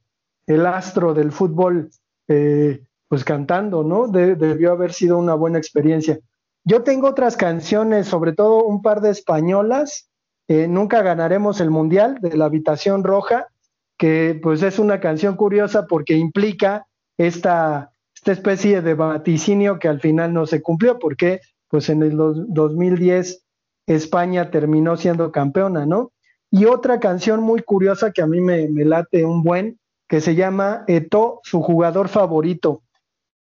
el 0.45 0.65
astro 0.65 1.13
del 1.13 1.31
fútbol 1.31 1.89
eh, 2.27 2.83
pues 3.07 3.23
cantando, 3.23 3.85
¿no? 3.85 4.09
debió 4.09 4.73
haber 4.73 4.91
sido 4.91 5.17
una 5.17 5.35
buena 5.35 5.57
experiencia. 5.57 6.19
Yo 6.65 6.83
tengo 6.83 7.07
otras 7.07 7.37
canciones, 7.37 8.07
sobre 8.07 8.33
todo 8.33 8.65
un 8.65 8.81
par 8.81 8.99
de 8.99 9.11
españolas. 9.11 10.09
Eh, 10.49 10.67
Nunca 10.67 11.01
ganaremos 11.01 11.61
el 11.61 11.71
Mundial 11.71 12.17
de 12.19 12.35
la 12.35 12.43
Habitación 12.43 13.05
Roja, 13.05 13.47
que 13.97 14.37
pues 14.43 14.63
es 14.63 14.79
una 14.79 14.99
canción 14.99 15.37
curiosa 15.37 15.85
porque 15.87 16.15
implica 16.15 16.87
esta, 17.17 17.93
esta 18.17 18.31
especie 18.31 18.81
de 18.81 18.95
vaticinio 18.95 19.77
que 19.77 19.88
al 19.88 20.00
final 20.00 20.33
no 20.33 20.47
se 20.47 20.63
cumplió, 20.63 20.97
porque 20.97 21.39
pues 21.67 21.88
en 21.89 22.01
el 22.01 22.17
2010 22.17 23.45
España 23.86 24.50
terminó 24.50 24.97
siendo 24.97 25.31
campeona, 25.31 25.86
¿no? 25.86 26.12
Y 26.50 26.65
otra 26.65 27.00
canción 27.00 27.43
muy 27.43 27.62
curiosa 27.62 28.12
que 28.12 28.24
a 28.24 28.25
mí 28.25 28.41
me, 28.41 28.69
me 28.69 28.86
late 28.86 29.24
un 29.24 29.43
buen, 29.43 29.79
que 30.09 30.19
se 30.19 30.33
llama 30.33 30.83
Eto, 30.88 31.41
su 31.43 31.62
jugador 31.62 32.07
favorito 32.07 32.81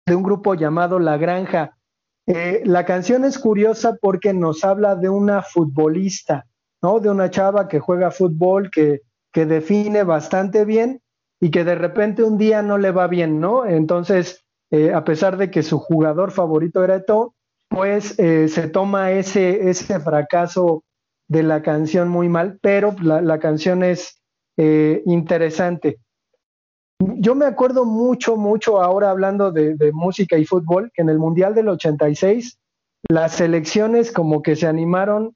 de 0.07 0.15
un 0.15 0.23
grupo 0.23 0.55
llamado 0.55 1.00
La 1.00 1.17
Granja. 1.17 1.77
Eh, 2.27 2.62
la 2.65 2.85
canción 2.85 3.25
es 3.25 3.41
curiosa 3.41 3.97
porque 4.00 4.33
nos 4.33 4.62
habla 4.62 4.95
de 4.95 5.09
una 5.09 5.43
futbolista, 5.43 6.47
¿no? 6.81 7.00
De 7.00 7.11
una 7.11 7.29
chava 7.29 7.67
que 7.67 7.81
juega 7.81 8.12
fútbol, 8.12 8.71
que, 8.71 9.00
que 9.33 9.47
define 9.47 10.05
bastante 10.05 10.65
bien 10.65 11.03
y 11.41 11.50
que 11.50 11.65
de 11.65 11.75
repente 11.75 12.23
un 12.23 12.39
día 12.39 12.62
no 12.62 12.79
le 12.79 12.93
va 12.93 13.09
bien, 13.09 13.41
¿no? 13.41 13.67
Entonces, 13.67 14.45
eh, 14.71 14.93
a 14.93 15.05
pesar 15.05 15.37
de 15.37 15.50
que 15.50 15.62
su 15.62 15.79
jugador 15.79 16.31
favorito 16.31 16.85
era 16.85 16.97
Eto, 16.97 17.35
pues 17.69 18.19
eh, 18.19 18.49
se 18.49 18.69
toma 18.69 19.12
ese, 19.12 19.69
ese 19.69 19.99
fracaso 20.00 20.85
de 21.29 21.43
la 21.43 21.62
canción 21.62 22.09
muy 22.09 22.29
mal, 22.29 22.59
pero 22.61 22.95
la, 23.03 23.39
canción 23.39 23.83
es 23.83 24.21
eh, 24.57 25.03
interesante. 25.07 25.99
Yo 26.99 27.35
me 27.35 27.47
acuerdo 27.47 27.85
mucho, 27.85 28.37
mucho 28.37 28.83
ahora 28.83 29.11
hablando 29.11 29.53
de, 29.53 29.75
de, 29.75 29.93
música 29.93 30.37
y 30.37 30.45
fútbol, 30.45 30.91
que 30.93 31.03
en 31.03 31.09
el 31.09 31.19
Mundial 31.19 31.55
del 31.55 31.69
86 31.69 32.59
las 33.09 33.33
selecciones 33.33 34.12
como 34.12 34.43
que 34.43 34.57
se 34.57 34.67
animaron 34.67 35.35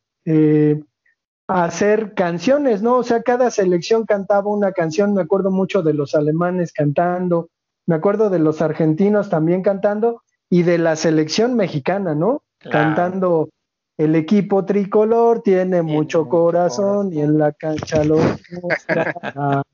a 1.49 1.65
hacer 1.65 2.15
canciones, 2.15 2.83
¿no? 2.83 2.97
O 2.97 3.03
sea, 3.03 3.23
cada 3.23 3.51
selección 3.51 4.05
cantaba 4.05 4.51
una 4.51 4.73
canción, 4.73 5.15
me 5.15 5.23
acuerdo 5.23 5.51
mucho 5.51 5.83
de 5.83 5.95
los 5.95 6.15
alemanes 6.15 6.73
cantando, 6.73 7.49
me 7.87 7.95
acuerdo 7.97 8.31
de 8.31 8.39
los 8.39 8.63
argentinos 8.63 9.29
también 9.29 9.63
cantando 9.63 10.23
y 10.51 10.63
de 10.63 10.79
la 10.79 10.97
selección 10.97 11.55
mexicana, 11.55 12.15
¿no? 12.15 12.43
Cantando 12.59 13.51
el 13.97 14.17
equipo 14.17 14.65
tricolor 14.65 15.43
tiene, 15.43 15.83
mucho, 15.83 16.29
corazón, 16.29 17.13
y 17.13 17.21
en 17.21 17.39
la 17.39 17.53
cancha 17.53 18.03
lo 18.05 18.17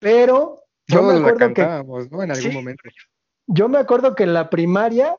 Pero 0.00 0.64
yo 0.86 1.02
me 1.02 1.18
acuerdo 1.18 1.54
que 1.54 1.62
¿no? 2.10 2.22
En 2.22 2.30
algún 2.30 2.54
momento. 2.54 2.82
Yo 3.46 3.68
me 3.68 3.78
acuerdo 3.78 4.14
que 4.14 4.24
en 4.24 4.34
la 4.34 4.50
primaria 4.50 5.16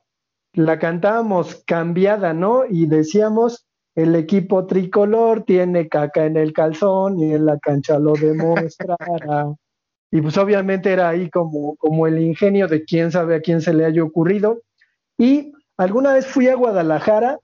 la 0.54 0.80
cantábamos 0.80 1.64
cambiada, 1.66 2.34
¿no? 2.34 2.66
Y 2.70 2.88
decíamos 2.88 3.68
el 3.96 4.16
equipo 4.16 4.68
tricolor 4.68 5.44
tiene 5.44 5.88
caca 5.90 6.26
en 6.26 6.38
el 6.38 6.54
calzón 6.54 7.20
y 7.20 7.34
en 7.34 7.46
la 7.46 7.60
cancha 7.60 8.00
lo 8.00 8.14
demostrará. 8.14 8.98
y 10.12 10.22
pues 10.22 10.38
obviamente 10.38 10.92
era 10.92 11.08
ahí 11.08 11.30
como, 11.30 11.78
como 11.78 12.06
el 12.06 12.20
ingenio 12.20 12.68
de 12.68 12.84
quién 12.84 13.12
sabe 13.12 13.36
a 13.36 13.42
quién 13.42 13.62
se 13.62 13.74
le 13.74 13.86
haya 13.86 14.04
ocurrido. 14.04 14.62
Y 15.18 15.54
alguna 15.78 16.14
vez 16.14 16.28
fui 16.28 16.50
a 16.50 16.56
Guadalajara 16.56 17.40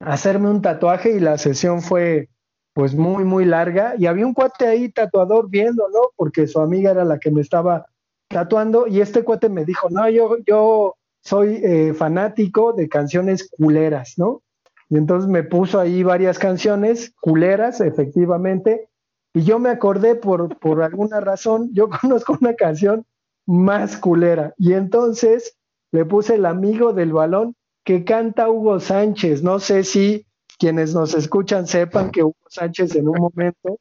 a 0.00 0.12
hacerme 0.12 0.50
un 0.50 0.60
tatuaje 0.60 1.12
y 1.12 1.20
la 1.20 1.38
sesión 1.38 1.80
fue 1.80 2.28
pues 2.74 2.94
muy, 2.94 3.24
muy 3.24 3.46
larga 3.46 3.94
y 3.96 4.06
había 4.06 4.26
un 4.26 4.34
cuate 4.34 4.66
ahí 4.66 4.90
tatuador 4.90 5.48
viéndolo 5.48 6.12
porque 6.16 6.46
su 6.46 6.60
amiga 6.60 6.90
era 6.90 7.04
la 7.04 7.18
que 7.18 7.30
me 7.30 7.40
estaba 7.40 7.86
tatuando 8.28 8.86
y 8.86 9.00
este 9.00 9.22
cuate 9.22 9.48
me 9.48 9.64
dijo, 9.64 9.88
no, 9.90 10.08
yo, 10.10 10.36
yo 10.46 10.96
soy 11.22 11.60
eh, 11.62 11.94
fanático 11.94 12.72
de 12.74 12.88
canciones 12.88 13.48
culeras, 13.48 14.14
¿no? 14.18 14.42
Y 14.90 14.98
entonces 14.98 15.30
me 15.30 15.42
puso 15.42 15.80
ahí 15.80 16.02
varias 16.02 16.38
canciones, 16.38 17.14
culeras, 17.20 17.80
efectivamente, 17.80 18.88
y 19.34 19.42
yo 19.42 19.58
me 19.58 19.68
acordé 19.68 20.14
por, 20.14 20.58
por 20.58 20.82
alguna 20.82 21.20
razón, 21.20 21.70
yo 21.72 21.90
conozco 22.00 22.38
una 22.40 22.54
canción 22.54 23.04
más 23.46 23.96
culera. 23.96 24.54
Y 24.56 24.72
entonces 24.72 25.56
le 25.92 26.04
puse 26.04 26.36
el 26.36 26.46
amigo 26.46 26.92
del 26.92 27.12
balón 27.12 27.54
que 27.84 28.04
canta 28.04 28.48
Hugo 28.48 28.80
Sánchez. 28.80 29.42
No 29.42 29.58
sé 29.58 29.84
si 29.84 30.26
quienes 30.58 30.94
nos 30.94 31.14
escuchan 31.14 31.66
sepan 31.66 32.10
que 32.10 32.22
Hugo 32.22 32.36
Sánchez 32.48 32.94
en 32.94 33.08
un 33.08 33.18
momento, 33.18 33.78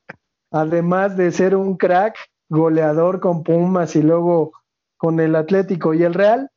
además 0.51 1.15
de 1.15 1.31
ser 1.31 1.55
un 1.55 1.77
crack, 1.77 2.17
goleador 2.50 3.19
con 3.19 3.43
Pumas 3.43 3.95
y 3.95 4.01
luego 4.01 4.51
con 4.98 5.19
el 5.19 5.36
Atlético 5.36 5.93
y 5.93 6.03
el 6.03 6.13
Real, 6.13 6.50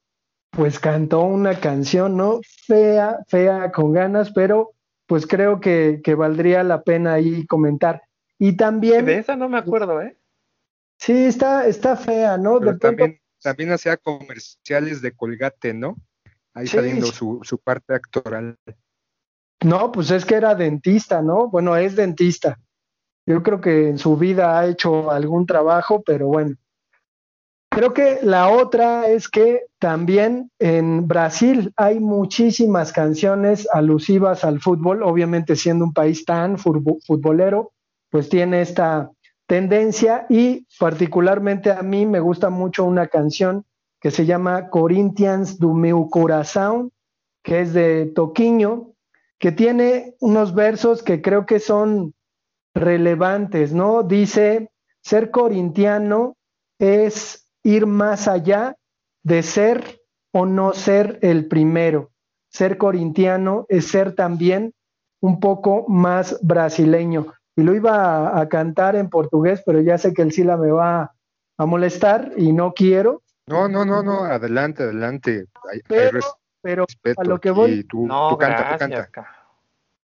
pues 0.51 0.79
cantó 0.79 1.21
una 1.21 1.61
canción, 1.61 2.17
¿no? 2.17 2.41
Fea, 2.67 3.19
fea, 3.29 3.73
con 3.73 3.93
ganas, 3.93 4.33
pero 4.33 4.73
pues 5.07 5.27
creo 5.27 5.61
que, 5.61 6.01
valdría 6.17 6.63
la 6.63 6.83
pena 6.83 7.15
ahí 7.15 7.47
comentar. 7.47 8.03
Y 8.39 8.57
también... 8.57 9.07
De 9.07 9.19
esa 9.19 9.37
no 9.37 9.49
me 9.49 9.59
acuerdo, 9.59 10.01
¿eh? 10.03 10.17
Sí, 10.99 11.25
está, 11.25 11.67
está 11.67 11.97
fea, 11.97 12.39
¿no? 12.39 12.59
también, 12.79 13.21
también 13.43 13.71
hacía 13.71 13.97
comerciales 13.97 15.03
de 15.03 15.13
Colgate, 15.13 15.75
¿no? 15.75 15.97
Ahí 16.55 16.67
saliendo 16.67 17.07
su, 17.07 17.41
su 17.43 17.59
parte 17.59 17.95
actoral. 17.95 18.57
No, 19.63 19.93
pues 19.93 20.11
es 20.11 20.25
que 20.25 20.37
era 20.37 20.55
dentista, 20.55 21.21
¿no? 21.21 21.49
Bueno, 21.49 21.77
es 21.77 21.97
dentista. 21.97 22.59
Yo 23.27 23.43
creo 23.43 23.61
que 23.61 23.89
en 23.89 23.99
su 23.99 24.17
vida 24.17 24.59
ha 24.59 24.67
hecho 24.67 25.11
algún 25.11 25.47
trabajo, 25.47 26.03
pero 26.05 26.29
bueno. 26.29 26.57
Creo 27.71 27.93
que 27.93 28.21
la 28.23 28.49
otra 28.49 29.09
es 29.09 29.29
que 29.29 29.67
también 29.79 30.51
en 30.59 31.07
Brasil 31.07 31.75
hay 31.77 32.01
muchísimas 32.01 32.93
canciones 32.93 33.69
alusivas 33.71 34.45
al 34.45 34.61
fútbol, 34.61 35.03
obviamente 35.03 35.57
siendo 35.57 35.85
un 35.85 35.93
país 35.93 36.25
tan 36.25 36.57
futbolero, 36.57 37.73
pues 38.11 38.29
tiene 38.29 38.61
esta 38.61 39.11
tendencia 39.47 40.27
y 40.29 40.67
particularmente 40.79 41.71
a 41.71 41.83
mí 41.83 42.07
me 42.07 42.21
gusta 42.21 42.51
mucho 42.51 42.85
una 42.85 43.07
canción 43.07 43.65
que 44.01 44.11
se 44.11 44.27
llama 44.27 44.69
Corinthians 44.71 45.59
do 45.59 45.73
meu 45.75 46.09
coração, 46.11 46.91
que 47.43 47.61
es 47.61 47.73
de 47.73 48.07
Toquiño, 48.15 48.93
que 49.39 49.53
tiene 49.53 50.15
unos 50.21 50.55
versos 50.55 51.03
que 51.03 51.23
creo 51.23 51.47
que 51.47 51.61
son 51.61 52.15
relevantes, 52.75 53.73
¿no? 53.73 54.03
Dice, 54.03 54.71
ser 55.03 55.31
corintiano 55.31 56.37
es 56.79 57.49
ir 57.63 57.87
más 57.87 58.29
allá 58.29 58.77
de 59.23 59.43
ser 59.43 60.01
o 60.33 60.47
no 60.47 60.73
ser 60.73 61.19
el 61.23 61.47
primero. 61.47 62.11
Ser 62.49 62.79
corintiano 62.79 63.67
es 63.69 63.89
ser 63.89 64.15
también 64.15 64.73
un 65.21 65.41
poco 65.41 65.85
más 65.89 66.39
brasileño. 66.43 67.35
Y 67.57 67.63
lo 67.63 67.75
iba 67.75 68.39
a, 68.39 68.49
cantar 68.49 68.97
en 68.97 69.09
portugués, 69.09 69.63
pero 69.65 69.81
ya 69.81 69.97
sé 69.97 70.13
que 70.13 70.23
el 70.23 70.33
Sila 70.33 70.59
me 70.59 70.71
va 70.71 71.13
a 71.57 71.67
molestar 71.67 72.33
y 72.37 72.53
no 72.53 72.75
quiero. 72.75 73.23
No, 73.47 73.67
no, 73.67 73.85
no, 73.85 74.03
no, 74.03 74.25
adelante, 74.25 74.83
adelante. 74.83 75.47
pero, 76.63 76.87
a 77.17 77.25
lo 77.25 77.41
que 77.41 77.51
voy. 77.51 77.85
Tú, 77.85 78.07
tú 78.07 78.39
canta, 78.39 78.77
canta. 78.77 79.11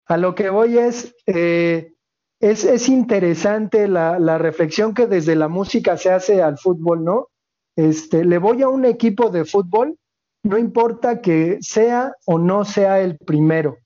A 0.05 0.17
lo 0.17 0.35
que 0.35 0.49
voy 0.49 0.77
es, 0.77 1.15
eh, 1.25 1.93
es, 2.39 2.63
es, 2.65 2.87
interesante 2.87 3.87
la, 3.87 4.19
la 4.19 4.37
reflexión 4.37 4.93
que 4.93 5.07
desde 5.07 5.35
la 5.35 5.47
música 5.47 5.97
se 5.97 6.11
hace 6.11 6.41
al 6.41 6.57
fútbol, 6.57 7.03
¿no? 7.03 7.29
Este, 7.75 8.25
le 8.25 8.37
voy 8.37 8.61
a 8.61 8.69
un 8.69 8.85
equipo 8.85 9.29
de 9.29 9.45
fútbol, 9.45 9.97
no 10.43 10.57
importa 10.57 11.21
que 11.21 11.59
sea 11.61 12.13
o 12.25 12.37
no 12.37 12.65
sea 12.65 12.99
el 12.99 13.17
primero. 13.17 13.77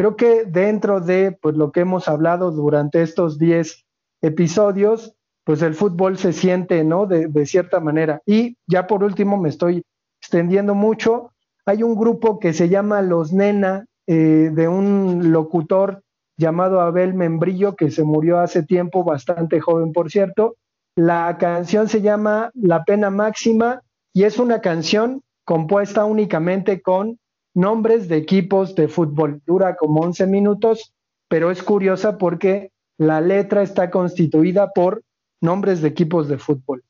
Creo 0.00 0.16
que 0.16 0.46
dentro 0.46 1.02
de 1.02 1.32
pues, 1.42 1.58
lo 1.58 1.72
que 1.72 1.80
hemos 1.80 2.08
hablado 2.08 2.52
durante 2.52 3.02
estos 3.02 3.38
10 3.38 3.84
episodios, 4.22 5.14
pues 5.44 5.60
el 5.60 5.74
fútbol 5.74 6.16
se 6.16 6.32
siente, 6.32 6.82
¿no? 6.84 7.04
De, 7.04 7.44
cierta 7.44 7.80
manera. 7.80 8.22
Y 8.24 8.56
ya 8.66 8.86
por 8.86 9.04
último, 9.04 9.36
me 9.36 9.50
estoy 9.50 9.82
extendiendo 10.22 10.74
mucho. 10.74 11.32
Hay 11.66 11.82
un 11.82 11.96
grupo 11.96 12.38
que 12.38 12.54
se 12.54 12.70
llama 12.70 13.02
Los 13.02 13.34
Nena, 13.34 13.84
eh, 14.06 14.48
de 14.50 14.68
un 14.68 15.32
locutor 15.32 16.02
llamado 16.38 16.80
Abel 16.80 17.12
Membrillo, 17.12 17.76
que 17.76 17.90
se 17.90 18.02
murió 18.02 18.38
hace 18.38 18.62
tiempo, 18.62 19.04
bastante 19.04 19.60
joven, 19.60 19.92
por 19.92 20.10
cierto, 20.10 20.56
la 20.96 21.36
canción 21.38 21.90
se 21.90 22.00
llama 22.00 22.50
La 22.54 22.84
pena 22.84 23.10
máxima 23.10 23.82
y 24.14 24.22
es 24.22 24.38
una 24.38 24.62
canción 24.62 25.20
compuesta 25.44 26.06
únicamente 26.06 26.80
con 26.80 27.18
nombres 27.54 28.08
de 28.08 28.16
equipos 28.16 28.74
de 28.74 28.88
fútbol. 28.88 29.42
Dura 29.46 29.76
como 29.76 30.00
11 30.00 30.26
minutos, 30.26 30.94
pero 31.28 31.50
es 31.50 31.62
curiosa 31.62 32.18
porque 32.18 32.72
la 32.98 33.20
letra 33.20 33.62
está 33.62 33.90
constituida 33.90 34.72
por 34.72 35.02
nombres 35.40 35.80
de 35.80 35.88
equipos 35.88 36.28
de 36.28 36.38
fútbol. 36.38 36.84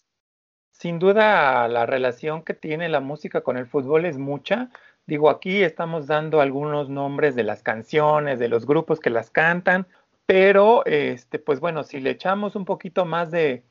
Sin 0.73 0.99
duda 0.99 1.69
la 1.69 1.85
relación 1.85 2.43
que 2.43 2.55
tiene 2.55 2.89
la 2.89 3.01
música 3.01 3.43
con 3.43 3.57
el 3.59 3.67
fútbol 3.67 4.07
es 4.07 4.17
mucha. 4.17 4.71
Digo, 5.07 5.29
aquí 5.29 5.63
estamos 5.63 6.07
dando 6.07 6.41
algunos 6.41 6.89
nombres 6.89 7.35
de 7.35 7.45
las 7.45 7.63
canciones, 7.63 8.39
de 8.39 8.49
los 8.49 8.65
grupos 8.65 8.99
que 8.99 9.11
las 9.11 9.31
cantan, 9.31 9.87
pero 10.25 10.87
este, 10.87 11.39
pues 11.39 11.61
bueno, 11.61 11.85
si 11.85 12.01
le 12.01 12.11
echamos 12.11 12.57
un 12.57 12.65
poquito 12.65 13.05
más 13.05 13.31
de, 13.31 13.65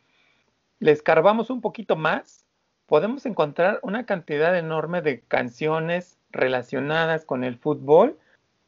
le 0.80 0.92
escarbamos 0.92 1.50
un 1.50 1.62
poquito 1.62 1.96
más, 1.96 2.46
podemos 2.86 3.26
encontrar 3.26 3.80
una 3.82 4.06
cantidad 4.06 4.58
enorme 4.58 5.02
de 5.02 5.22
canciones 5.22 6.19
relacionadas 6.32 7.26
con 7.26 7.44
el 7.44 7.58
fútbol. 7.58 8.18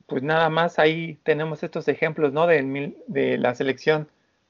Pues 0.07 0.23
nada 0.23 0.49
más 0.49 0.79
ahí 0.79 1.19
tenemos 1.23 1.63
estos 1.63 1.87
ejemplos, 1.87 2.33
¿no? 2.33 2.47
De, 2.47 3.37
la 3.37 3.55
selección 3.55 4.09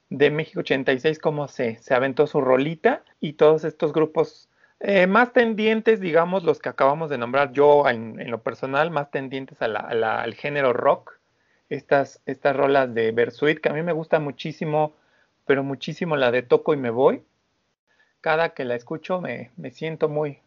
de 0.10 0.32
México 0.32 0.62
86, 0.62 1.19
cómo 1.19 1.47
se, 1.47 1.78
se 1.78 1.93
aventó 1.93 2.28
su 2.28 2.41
rolita 2.41 3.04
y 3.19 3.34
todos 3.34 3.63
estos 3.63 3.93
grupos 3.93 4.50
eh, 4.80 5.08
más 5.08 5.32
tendientes, 5.32 6.00
digamos, 6.00 6.43
los 6.43 6.60
que 6.60 6.69
acabamos 6.69 7.10
de 7.10 7.17
nombrar 7.17 7.54
yo 7.54 7.88
en, 7.88 8.30
lo 8.30 8.41
personal, 8.41 8.91
más 8.91 9.12
tendientes 9.12 9.62
al 9.62 10.34
género 10.34 10.74
rock. 10.74 11.19
Estas, 11.69 12.21
estas 12.26 12.56
rolas 12.56 12.93
de 12.93 13.12
Bersuit, 13.13 13.60
que 13.60 13.69
a 13.69 13.74
mí 13.74 13.82
me 13.82 13.93
gusta 13.93 14.19
muchísimo, 14.19 14.93
pero 15.45 15.63
muchísimo 15.63 16.17
la 16.17 16.30
de 16.32 16.41
Toco 16.41 16.74
y 16.74 16.78
Me 16.78 16.89
Voy 16.89 17.24
cada 18.21 18.54
que 18.54 18.65
la 18.65 18.76
escucho 18.76 19.19
me, 19.19 19.52
siento 19.71 20.08
muy, 20.08 20.39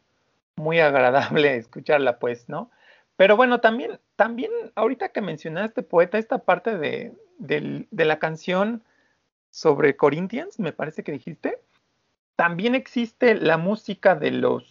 muy 0.56 0.80
agradable 0.80 1.56
escucharla, 1.56 2.18
pues, 2.18 2.48
¿no? 2.48 2.70
Pero 3.16 3.36
bueno, 3.36 3.60
también, 3.60 4.00
también 4.16 4.50
ahorita 4.74 5.10
que 5.10 5.20
mencionaste, 5.20 5.82
poeta, 5.82 6.18
esta 6.18 6.38
parte 6.38 6.76
de, 6.76 7.12
de, 7.38 8.04
la 8.04 8.18
canción 8.18 8.82
sobre 9.50 9.96
Corinthians, 9.96 10.58
me 10.58 10.72
parece 10.72 11.04
que 11.04 11.12
dijiste, 11.12 11.60
también 12.34 12.74
existe 12.74 13.36
la 13.36 13.56
música 13.56 14.16
de 14.16 14.32
los 14.32 14.64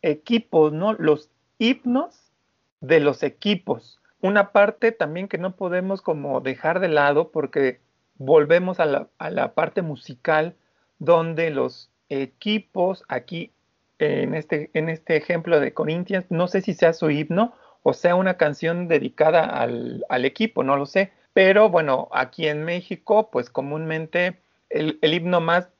equipos, 0.00 0.72
¿no? 0.72 0.94
Los 0.94 1.30
himnos 1.58 2.32
de 2.80 3.00
los 3.00 3.22
equipos. 3.22 4.00
Una 4.22 4.52
parte 4.52 4.92
también 4.92 5.28
que 5.28 5.36
no 5.36 5.56
podemos 5.56 6.00
como 6.00 6.40
dejar 6.40 6.80
de 6.80 6.88
lado 6.88 7.30
porque 7.30 7.80
volvemos 8.16 8.80
a 8.80 8.86
la, 8.86 9.08
a 9.18 9.30
la 9.30 9.52
parte 9.52 9.82
musical 9.82 10.56
donde 10.98 11.50
los 11.50 11.90
equipos, 12.08 13.04
aquí 13.08 13.52
en 14.00 14.34
este, 14.34 14.70
en 14.74 14.88
este 14.88 15.16
ejemplo 15.16 15.60
de 15.60 15.74
Corinthians, 15.74 16.26
no 16.30 16.48
sé 16.48 16.60
si 16.62 16.74
sea 16.74 16.92
su 16.92 17.10
himno 17.10 17.54
o 17.82 17.92
sea 17.94 18.14
una 18.14 18.36
canción 18.36 18.88
dedicada 18.88 19.44
al, 19.44 20.04
al 20.08 20.24
equipo, 20.24 20.62
no 20.62 20.76
lo 20.76 20.86
sé. 20.86 21.12
Pero 21.32 21.70
bueno, 21.70 22.08
aquí 22.12 22.46
en 22.48 22.64
México, 22.64 23.30
pues 23.30 23.48
comúnmente 23.50 24.40
el, 24.68 24.98
el 25.02 25.14
himno 25.14 25.40
más 25.40 25.70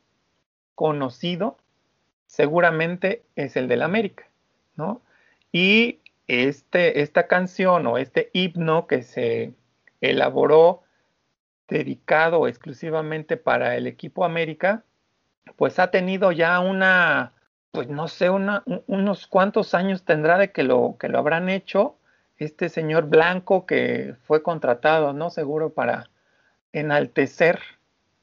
conocido 0.74 1.58
seguramente 2.26 3.22
es 3.36 3.56
el 3.56 3.68
del 3.68 3.82
América, 3.82 4.28
¿no? 4.76 5.02
Y 5.52 5.98
este, 6.28 7.02
esta 7.02 7.26
canción 7.26 7.86
o 7.86 7.98
este 7.98 8.30
himno 8.32 8.86
que 8.86 9.02
se 9.02 9.52
elaboró 10.00 10.82
dedicado 11.68 12.46
exclusivamente 12.48 13.36
para 13.36 13.76
el 13.76 13.86
equipo 13.86 14.24
América, 14.24 14.84
pues 15.56 15.78
ha 15.78 15.90
tenido 15.90 16.32
ya 16.32 16.60
una, 16.60 17.32
pues 17.72 17.88
no 17.88 18.08
sé, 18.08 18.30
una, 18.30 18.62
unos 18.86 19.26
cuantos 19.26 19.74
años 19.74 20.04
tendrá 20.04 20.38
de 20.38 20.50
que 20.52 20.62
lo, 20.62 20.96
que 20.98 21.08
lo 21.08 21.18
habrán 21.18 21.48
hecho 21.48 21.96
este 22.38 22.68
señor 22.68 23.06
blanco 23.06 23.66
que 23.66 24.16
fue 24.24 24.42
contratado, 24.42 25.12
¿no? 25.12 25.30
Seguro 25.30 25.70
para 25.74 26.10
enaltecer 26.72 27.60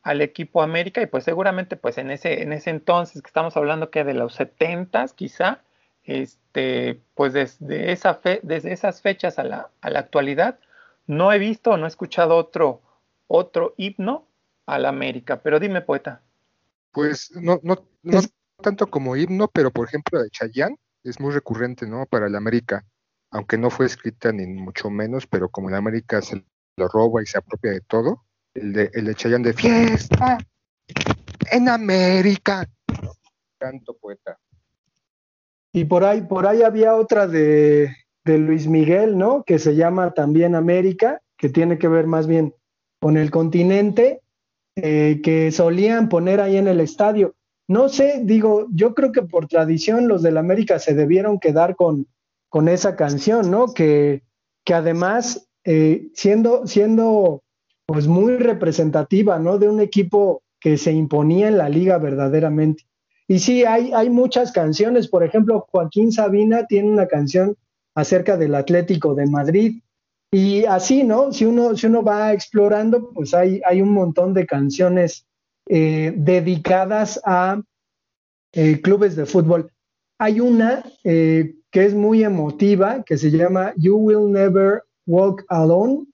al 0.02 0.22
equipo 0.22 0.62
América 0.62 1.02
y 1.02 1.06
pues 1.06 1.24
seguramente 1.24 1.76
pues 1.76 1.98
en 1.98 2.12
ese, 2.12 2.42
en 2.42 2.52
ese 2.52 2.72
entonces 2.72 3.22
que 3.22 3.28
estamos 3.28 3.56
hablando 3.58 3.92
que 3.92 4.04
de 4.04 4.14
los 4.16 4.34
70 4.34 5.06
quizá, 5.16 5.62
este, 6.04 7.00
pues 7.14 7.34
desde, 7.34 7.92
esa 7.92 8.16
fe, 8.16 8.40
desde 8.42 8.74
esas 8.74 9.02
fechas 9.02 9.38
a 9.38 9.44
la, 9.44 9.70
a 9.82 9.90
la 9.90 10.00
actualidad 10.00 10.60
no 11.06 11.32
he 11.32 11.40
visto 11.40 11.72
o 11.72 11.78
no 11.78 11.86
he 11.86 11.90
escuchado 11.90 12.36
otro, 12.36 12.82
otro 13.28 13.76
himno 13.78 14.26
a 14.66 14.80
la 14.80 14.90
América, 14.90 15.42
pero 15.42 15.60
dime 15.60 15.82
poeta. 15.82 16.22
Pues 16.92 17.32
no, 17.36 17.60
no, 17.64 17.86
no 18.02 18.20
tanto 18.62 18.88
como 18.88 19.16
himno, 19.16 19.48
pero 19.48 19.72
por 19.72 19.88
ejemplo 19.88 20.22
de 20.22 20.30
Chayanne 20.30 20.78
es 21.04 21.20
muy 21.20 21.32
recurrente, 21.32 21.88
¿no? 21.88 22.06
Para 22.06 22.30
la 22.30 22.38
América, 22.38 22.86
aunque 23.32 23.58
no 23.58 23.70
fue 23.70 23.86
escrita 23.86 24.32
ni 24.32 24.46
mucho 24.48 24.90
menos, 24.90 25.28
pero 25.28 25.50
como 25.50 25.70
la 25.70 25.78
América 25.78 26.22
se 26.22 26.44
lo 26.78 26.88
roba 26.88 27.22
y 27.22 27.26
se 27.26 27.38
apropia 27.38 27.72
de 27.72 27.82
todo, 27.82 28.24
el 28.54 28.74
de, 28.74 28.90
el 28.94 29.06
de 29.06 29.16
Chayanne 29.16 29.48
de 29.48 29.54
fiesta 29.54 30.38
en 31.52 31.70
América. 31.70 32.68
Canto 33.60 33.96
poeta. 33.98 34.38
Y 35.74 35.86
por 35.86 36.04
ahí, 36.04 36.22
por 36.22 36.48
ahí 36.48 36.64
había 36.64 36.96
otra 36.96 37.28
de, 37.28 37.96
de 38.26 38.38
Luis 38.38 38.68
Miguel, 38.68 39.18
¿no? 39.18 39.44
Que 39.44 39.60
se 39.60 39.76
llama 39.76 40.14
también 40.14 40.56
América, 40.56 41.22
que 41.38 41.50
tiene 41.50 41.78
que 41.78 41.88
ver 41.88 42.08
más 42.08 42.28
bien 42.28 42.54
con 43.00 43.18
el 43.18 43.30
continente, 43.32 44.22
eh, 44.76 45.22
que 45.24 45.52
solían 45.52 46.10
poner 46.10 46.42
ahí 46.42 46.58
en 46.58 46.68
el 46.68 46.80
estadio. 46.80 47.36
No 47.68 47.90
sé, 47.90 48.22
digo, 48.24 48.68
yo 48.72 48.94
creo 48.94 49.12
que 49.12 49.24
por 49.24 49.48
tradición 49.48 50.08
los 50.08 50.22
del 50.24 50.38
América 50.38 50.80
se 50.80 50.94
debieron 50.94 51.40
quedar 51.40 51.76
con, 51.76 52.08
con 52.50 52.70
esa 52.70 52.96
canción, 52.96 53.52
¿no? 53.52 53.74
Que, 53.74 54.24
que 54.64 54.74
además, 54.74 55.50
eh, 55.66 56.08
siendo, 56.14 56.66
siendo 56.66 57.44
pues 57.86 58.08
muy 58.08 58.38
representativa, 58.38 59.38
¿no? 59.38 59.58
De 59.58 59.68
un 59.68 59.82
equipo 59.82 60.44
que 60.60 60.78
se 60.78 60.94
imponía 60.94 61.50
en 61.50 61.58
la 61.58 61.70
liga 61.70 61.98
verdaderamente. 61.98 62.84
Y 63.28 63.40
sí, 63.40 63.66
hay, 63.66 63.92
hay 63.94 64.10
muchas 64.10 64.54
canciones, 64.54 65.10
por 65.10 65.24
ejemplo, 65.24 65.68
Joaquín 65.70 66.14
Sabina 66.14 66.66
tiene 66.66 66.90
una 66.90 67.08
canción 67.08 67.58
acerca 67.96 68.38
del 68.38 68.56
Atlético 68.56 69.14
de 69.14 69.28
Madrid. 69.28 69.82
Y 70.32 70.64
así, 70.66 71.04
¿no? 71.04 71.34
Si 71.34 71.46
uno, 71.46 71.76
si 71.76 71.88
uno 71.88 72.04
va 72.04 72.32
explorando, 72.32 73.12
pues 73.14 73.34
hay, 73.34 73.62
hay 73.66 73.82
un 73.82 73.92
montón 73.92 74.34
de 74.34 74.46
canciones 74.46 75.27
eh, 75.70 76.14
dedicadas 76.16 77.20
a 77.26 77.62
eh, 78.54 78.80
clubes 78.82 79.18
de 79.18 79.26
fútbol. 79.26 79.70
Hay 80.18 80.40
una 80.40 80.84
eh, 81.04 81.56
que 81.72 81.86
es 81.86 81.94
muy 81.94 82.24
emotiva, 82.24 83.04
que 83.04 83.18
se 83.18 83.32
llama 83.32 83.74
You 83.76 83.98
Will 83.98 84.32
Never 84.32 84.84
Walk 85.06 85.44
Alone, 85.50 86.06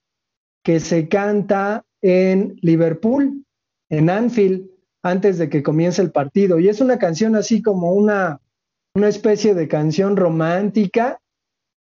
que 0.63 0.79
se 0.79 1.07
canta 1.07 1.85
en 2.01 2.57
Liverpool, 2.61 3.45
en 3.89 4.09
Anfield, 4.09 4.69
antes 5.03 5.37
de 5.37 5.49
que 5.49 5.61
comience 5.61 6.01
el 6.01 6.11
partido. 6.11 6.57
Y 6.57 6.67
es 6.67 6.81
una 6.81 6.97
canción 6.97 7.35
así 7.35 7.61
como 7.61 7.93
una, 7.93 8.41
una 8.95 9.07
especie 9.07 9.53
de 9.53 9.67
canción 9.67 10.17
romántica 10.17 11.19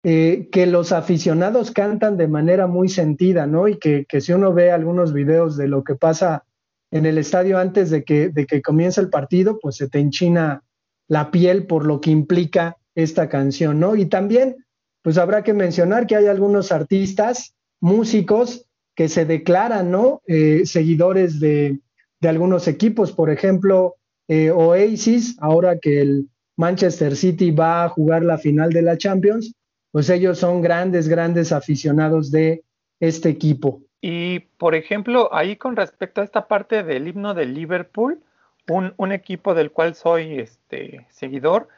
que 0.03 0.67
los 0.67 0.93
aficionados 0.93 1.73
cantan 1.73 2.17
de 2.17 2.27
manera 2.27 2.67
muy 2.67 2.89
sentida, 2.89 3.47
¿no? 3.47 3.69
Y 3.69 3.79
que, 3.79 4.07
que 4.09 4.23
si 4.23 4.33
uno 4.33 4.55
ve 4.55 4.71
algunos 4.71 5.13
videos 5.13 5.59
de 5.59 5.69
lo 5.69 5.85
que 5.85 5.95
pasa 5.95 6.47
en 6.91 7.07
el 7.07 7.19
estadio 7.19 7.59
antes 7.59 7.91
de 7.91 8.05
que, 8.05 8.29
de 8.29 8.47
que 8.47 8.63
comience 8.63 9.01
el 9.01 9.11
partido, 9.11 9.59
pues 9.61 9.77
se 9.77 9.89
te 9.89 9.99
enchina 9.99 10.63
la 11.09 11.31
piel 11.31 11.67
por 11.67 11.87
lo 11.87 12.01
que 12.01 12.11
implica 12.11 12.77
esta 12.95 13.29
canción, 13.29 13.81
¿no? 13.81 13.97
Y 13.97 14.07
también, 14.07 14.57
pues 15.03 15.19
habrá 15.19 15.43
que 15.43 15.55
mencionar 15.55 16.07
que 16.07 16.17
hay 16.17 16.27
algunos 16.27 16.73
artistas, 16.73 17.55
músicos, 17.81 18.67
que 18.95 19.09
se 19.09 19.25
declaran, 19.25 19.91
¿no? 19.91 20.21
Eh, 20.27 20.63
seguidores 20.67 21.41
de, 21.41 21.81
de, 22.21 22.29
algunos 22.29 22.69
equipos, 22.69 23.13
por 23.13 23.31
ejemplo, 23.31 23.97
eh, 24.29 24.51
Oasis, 24.51 25.37
ahora 25.41 25.79
que 25.79 26.01
el 26.01 26.29
Manchester 26.57 27.17
City 27.17 27.51
va 27.51 27.85
a 27.85 27.89
jugar 27.89 28.23
la 28.23 28.39
final 28.39 28.73
de 28.73 28.83
la 28.83 28.99
Champions, 28.99 29.55
pues 29.91 30.11
ellos 30.11 30.39
son 30.39 30.61
grandes, 30.61 31.09
grandes 31.09 31.53
aficionados 31.53 32.31
de 32.31 32.63
este 33.01 33.29
equipo. 33.29 33.83
Y, 34.01 34.41
por 34.59 34.75
ejemplo, 34.75 35.29
ahí 35.33 35.57
con 35.57 35.77
respecto 35.77 36.21
a 36.21 36.25
esta 36.25 36.49
parte 36.49 36.83
del 36.83 37.09
himno 37.09 37.35
de 37.35 37.47
Liverpool, 37.47 38.23
un, 38.69 38.95
un, 38.97 39.13
equipo 39.13 39.55
del 39.55 39.73
cual 39.73 39.95
soy 39.95 40.39
este, 40.39 41.07
seguidor, 41.11 41.69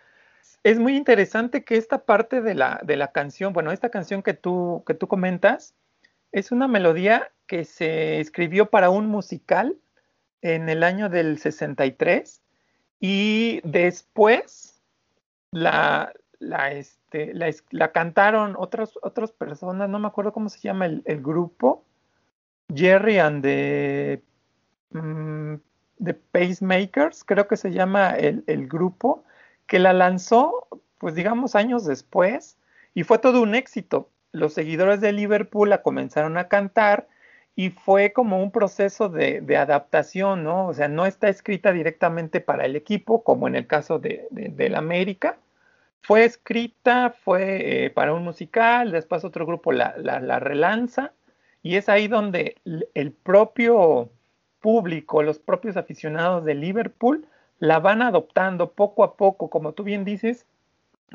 es 0.62 0.78
muy 0.78 0.96
interesante 0.96 1.64
que 1.64 1.76
esta 1.76 2.04
parte 2.04 2.40
de 2.40 2.54
la, 2.54 2.80
de 2.84 2.96
la 2.96 3.10
canción, 3.10 3.52
bueno, 3.52 3.72
esta 3.72 3.88
canción 3.88 4.22
que 4.22 4.34
tú, 4.34 4.84
que 4.86 4.94
tú 4.94 5.08
comentas, 5.08 5.74
es 6.30 6.52
una 6.52 6.68
melodía 6.68 7.30
que 7.46 7.64
se 7.64 8.20
escribió 8.20 8.70
para 8.70 8.90
un 8.90 9.06
musical 9.06 9.76
en 10.40 10.68
el 10.68 10.82
año 10.82 11.08
del 11.08 11.38
63 11.38 12.42
y 13.00 13.60
después 13.64 14.80
la, 15.50 16.12
la, 16.38 16.72
este, 16.72 17.34
la, 17.34 17.50
la 17.70 17.92
cantaron 17.92 18.54
otras, 18.56 18.92
otras 19.02 19.32
personas, 19.32 19.88
no 19.88 19.98
me 19.98 20.08
acuerdo 20.08 20.32
cómo 20.32 20.48
se 20.48 20.60
llama 20.60 20.86
el, 20.86 21.02
el 21.04 21.20
grupo, 21.20 21.84
Jerry 22.74 23.18
and 23.18 23.42
the, 23.42 24.22
mm, 24.92 25.56
the 26.02 26.14
Pacemakers, 26.14 27.24
creo 27.24 27.46
que 27.46 27.56
se 27.56 27.72
llama 27.72 28.10
el, 28.10 28.68
grupo, 28.68 29.24
que 29.66 29.78
la 29.78 29.92
lanzó, 29.92 30.66
pues 30.98 31.14
digamos, 31.14 31.54
años 31.54 31.84
después, 31.84 32.58
y 32.94 33.04
fue 33.04 33.18
todo 33.18 33.42
un 33.42 33.54
éxito. 33.54 34.10
Los 34.32 34.54
seguidores 34.54 35.00
de 35.00 35.12
Liverpool 35.12 35.70
la 35.70 35.82
comenzaron 35.82 36.36
a 36.38 36.48
cantar 36.48 37.08
y 37.54 37.70
fue 37.70 38.12
como 38.12 38.42
un 38.42 38.50
proceso 38.50 39.08
de, 39.08 39.56
adaptación, 39.56 40.42
¿no? 40.42 40.66
O 40.68 40.74
sea, 40.74 40.88
no 40.88 41.06
está 41.06 41.28
escrita 41.28 41.72
directamente 41.72 42.40
para 42.40 42.64
el 42.64 42.76
equipo, 42.76 43.22
como 43.22 43.46
en 43.46 43.56
el 43.56 43.66
caso 43.66 43.98
de, 43.98 44.74
América. 44.74 45.36
Fue 46.00 46.24
escrita, 46.24 47.14
fue 47.24 47.84
eh, 47.84 47.90
para 47.90 48.14
un 48.14 48.24
musical, 48.24 48.90
después 48.90 49.24
otro 49.24 49.46
grupo 49.46 49.70
la 49.72 50.38
relanza 50.40 51.12
y 51.62 51.76
es 51.76 51.88
ahí 51.88 52.08
donde 52.08 52.56
el 52.94 53.12
propio 53.12 54.10
público, 54.60 55.22
los 55.22 55.38
propios 55.38 55.76
aficionados 55.76 56.44
de 56.44 56.54
Liverpool 56.54 57.26
la 57.58 57.78
van 57.78 58.02
adoptando 58.02 58.72
poco 58.72 59.04
a 59.04 59.16
poco, 59.16 59.50
como 59.50 59.72
tú 59.72 59.84
bien 59.84 60.04
dices, 60.04 60.46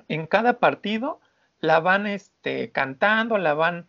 en 0.07 0.27
cada 0.27 0.60
partido 0.60 1.19
la 1.60 1.79
van 1.79 2.07
este, 2.07 2.71
cantando, 2.71 3.38
la 3.38 3.53
van, 3.53 3.88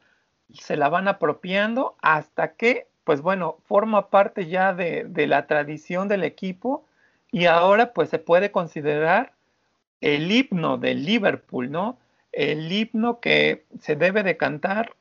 se 0.53 0.77
la 0.77 0.89
van 0.89 1.07
apropiando 1.07 1.97
hasta 2.01 2.55
que, 2.55 2.89
pues 3.05 3.21
bueno, 3.21 3.59
forma 3.67 4.09
parte 4.11 4.47
ya 4.47 4.73
de, 4.73 5.05
de 5.05 5.27
la 5.27 5.47
tradición 5.47 6.09
del 6.09 6.25
equipo 6.25 6.85
y 7.31 7.45
ahora 7.45 7.93
pues 7.93 8.09
se 8.09 8.19
puede 8.19 8.51
considerar 8.51 9.33
el 10.01 10.31
himno 10.31 10.79
de 10.79 10.95
Liverpool, 10.95 11.71
¿no? 11.71 11.99
El 12.33 12.71
himno 12.73 13.21
que 13.21 13.67
se 13.81 13.97
debe 13.97 14.23
de 14.23 14.37
cantar 14.37 14.95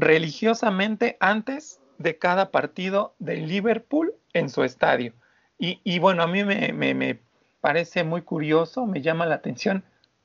religiosamente 0.00 1.16
antes 1.20 1.80
de 1.98 2.16
cada 2.18 2.50
partido 2.50 3.14
de 3.18 3.36
Liverpool 3.36 4.14
en 4.32 4.48
su 4.48 4.64
estadio. 4.64 5.12
Y, 5.58 5.80
y 5.84 5.98
bueno, 5.98 6.22
a 6.22 6.26
mí 6.26 6.42
me, 6.42 6.72
me, 6.72 6.94
me, 6.94 7.20
parece 7.60 8.04
muy 8.04 8.22
curioso, 8.22 8.86
me 8.86 9.02
llama 9.02 9.26
la 9.26 9.34
atención 9.34 9.84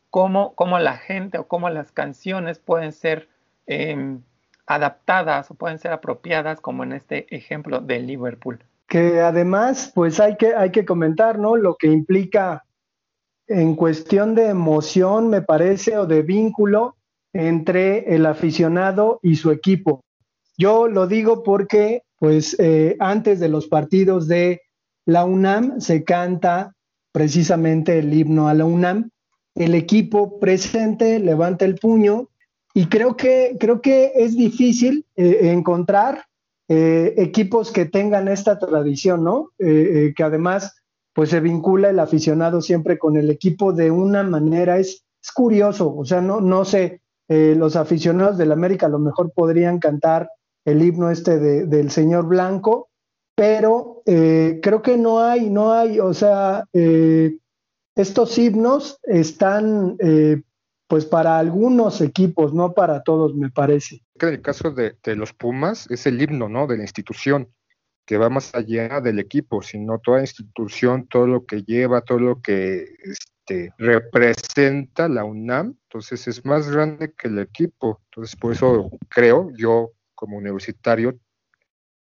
cómo, 0.09 0.55
cómo 0.55 0.79
la 0.79 0.97
gente 0.97 1.37
o 1.37 1.47
cómo 1.47 1.69
las 1.69 1.91
canciones 1.91 2.59
pueden 2.59 2.93
ser 2.93 3.27
eh, 3.67 4.17
adaptadas 4.65 5.51
o 5.51 5.55
pueden 5.55 5.77
ser 5.77 5.91
apropiadas, 5.91 6.61
como 6.61 6.83
en 6.83 6.93
este 6.93 7.35
ejemplo 7.35 7.81
de 7.81 7.99
Liverpool. 7.99 8.63
Que 8.87 9.19
además, 9.19 9.91
pues 9.93 10.21
hay 10.21 10.37
que, 10.37 10.55
hay 10.55 10.71
que 10.71 10.85
comentar, 10.85 11.37
¿no? 11.37 11.57
Lo 11.57 11.75
que 11.75 11.87
implica 11.87 12.63
en 13.47 13.75
cuestión 13.75 14.35
de 14.35 14.47
emoción, 14.47 15.29
me 15.29 15.41
parece, 15.41 15.97
o 15.97 16.05
de 16.05 16.21
vínculo 16.21 16.95
entre 17.35 18.15
el 18.15 18.25
aficionado 18.25 19.19
y 19.21 19.35
su 19.35 19.51
equipo. 19.51 20.05
Yo 20.57 20.87
lo 20.87 21.05
digo 21.05 21.43
porque, 21.43 22.03
pues, 22.17 22.55
eh, 22.59 22.95
antes 22.99 23.41
de 23.41 23.49
los 23.49 23.67
partidos 23.67 24.29
de 24.29 24.61
la 25.05 25.25
UNAM 25.25 25.81
se 25.81 26.05
canta 26.05 26.73
precisamente 27.11 27.99
el 27.99 28.13
himno 28.13 28.47
a 28.47 28.53
la 28.53 28.63
UNAM. 28.63 29.09
El 29.53 29.75
equipo 29.75 30.39
presente 30.39 31.19
levanta 31.19 31.65
el 31.65 31.75
puño 31.75 32.29
y 32.73 32.85
creo 32.87 33.17
que, 33.17 33.57
creo 33.59 33.81
que 33.81 34.13
es 34.15 34.37
difícil 34.37 35.05
eh, 35.17 35.51
encontrar 35.51 36.23
eh, 36.69 37.15
equipos 37.17 37.69
que 37.69 37.83
tengan 37.85 38.29
esta 38.29 38.57
tradición, 38.57 39.25
¿no? 39.25 39.51
que 39.57 40.23
además 40.23 40.73
pues 41.13 41.29
se 41.29 41.39
vincula 41.39 41.89
el 41.89 41.99
aficionado 41.99 42.61
siempre 42.61 42.97
con 42.97 43.17
el 43.17 43.29
equipo 43.29 43.71
de 43.71 43.91
una 43.91 44.23
manera, 44.23 44.79
es, 44.79 45.05
es 45.21 45.31
curioso, 45.31 45.95
o 45.95 46.03
sea, 46.03 46.21
no, 46.21 46.41
no 46.41 46.65
sé, 46.65 47.01
eh, 47.27 47.55
los 47.57 47.75
aficionados 47.75 48.37
del 48.37 48.51
América 48.51 48.85
a 48.85 48.89
lo 48.89 48.99
mejor 48.99 49.31
podrían 49.33 49.79
cantar 49.79 50.29
el 50.63 50.83
himno 50.83 51.09
este 51.09 51.39
del 51.39 51.91
señor 51.91 52.27
Blanco, 52.27 52.89
pero 53.35 54.01
eh, 54.05 54.59
creo 54.61 54.81
que 54.81 54.97
no 54.97 55.19
hay, 55.21 55.49
no 55.49 55.73
hay, 55.73 55.99
o 55.99 56.13
sea, 56.13 56.65
eh, 56.73 57.37
estos 57.95 58.37
himnos 58.37 58.99
están 59.03 59.97
pues 60.87 61.05
para 61.05 61.39
algunos 61.39 62.01
equipos, 62.01 62.53
no 62.53 62.73
para 62.73 63.01
todos, 63.03 63.33
me 63.35 63.49
parece. 63.49 64.01
En 64.19 64.29
el 64.29 64.41
caso 64.41 64.71
de, 64.71 64.95
de, 65.03 65.15
los 65.15 65.33
Pumas 65.33 65.89
es 65.89 66.05
el 66.05 66.21
himno, 66.21 66.47
¿no? 66.47 66.67
De 66.67 66.77
la 66.77 66.83
institución 66.83 67.49
que 68.05 68.17
va 68.17 68.29
más 68.29 68.53
allá 68.53 69.01
del 69.01 69.19
equipo, 69.19 69.61
sino 69.63 69.99
toda 69.99 70.21
institución, 70.21 71.07
todo 71.07 71.25
lo 71.25 71.45
que 71.45 71.63
lleva, 71.63 72.01
todo 72.01 72.19
lo 72.19 72.41
que 72.41 72.85
este, 73.47 73.73
representa 73.77 75.07
la 75.07 75.23
UNAM, 75.23 75.77
entonces 75.83 76.27
es 76.27 76.43
más 76.45 76.69
grande 76.69 77.13
que 77.13 77.27
el 77.27 77.37
equipo. 77.37 78.01
Entonces, 78.05 78.35
por 78.35 78.53
eso 78.53 78.89
creo, 79.09 79.51
yo 79.55 79.91
como 80.15 80.37
universitario, 80.37 81.19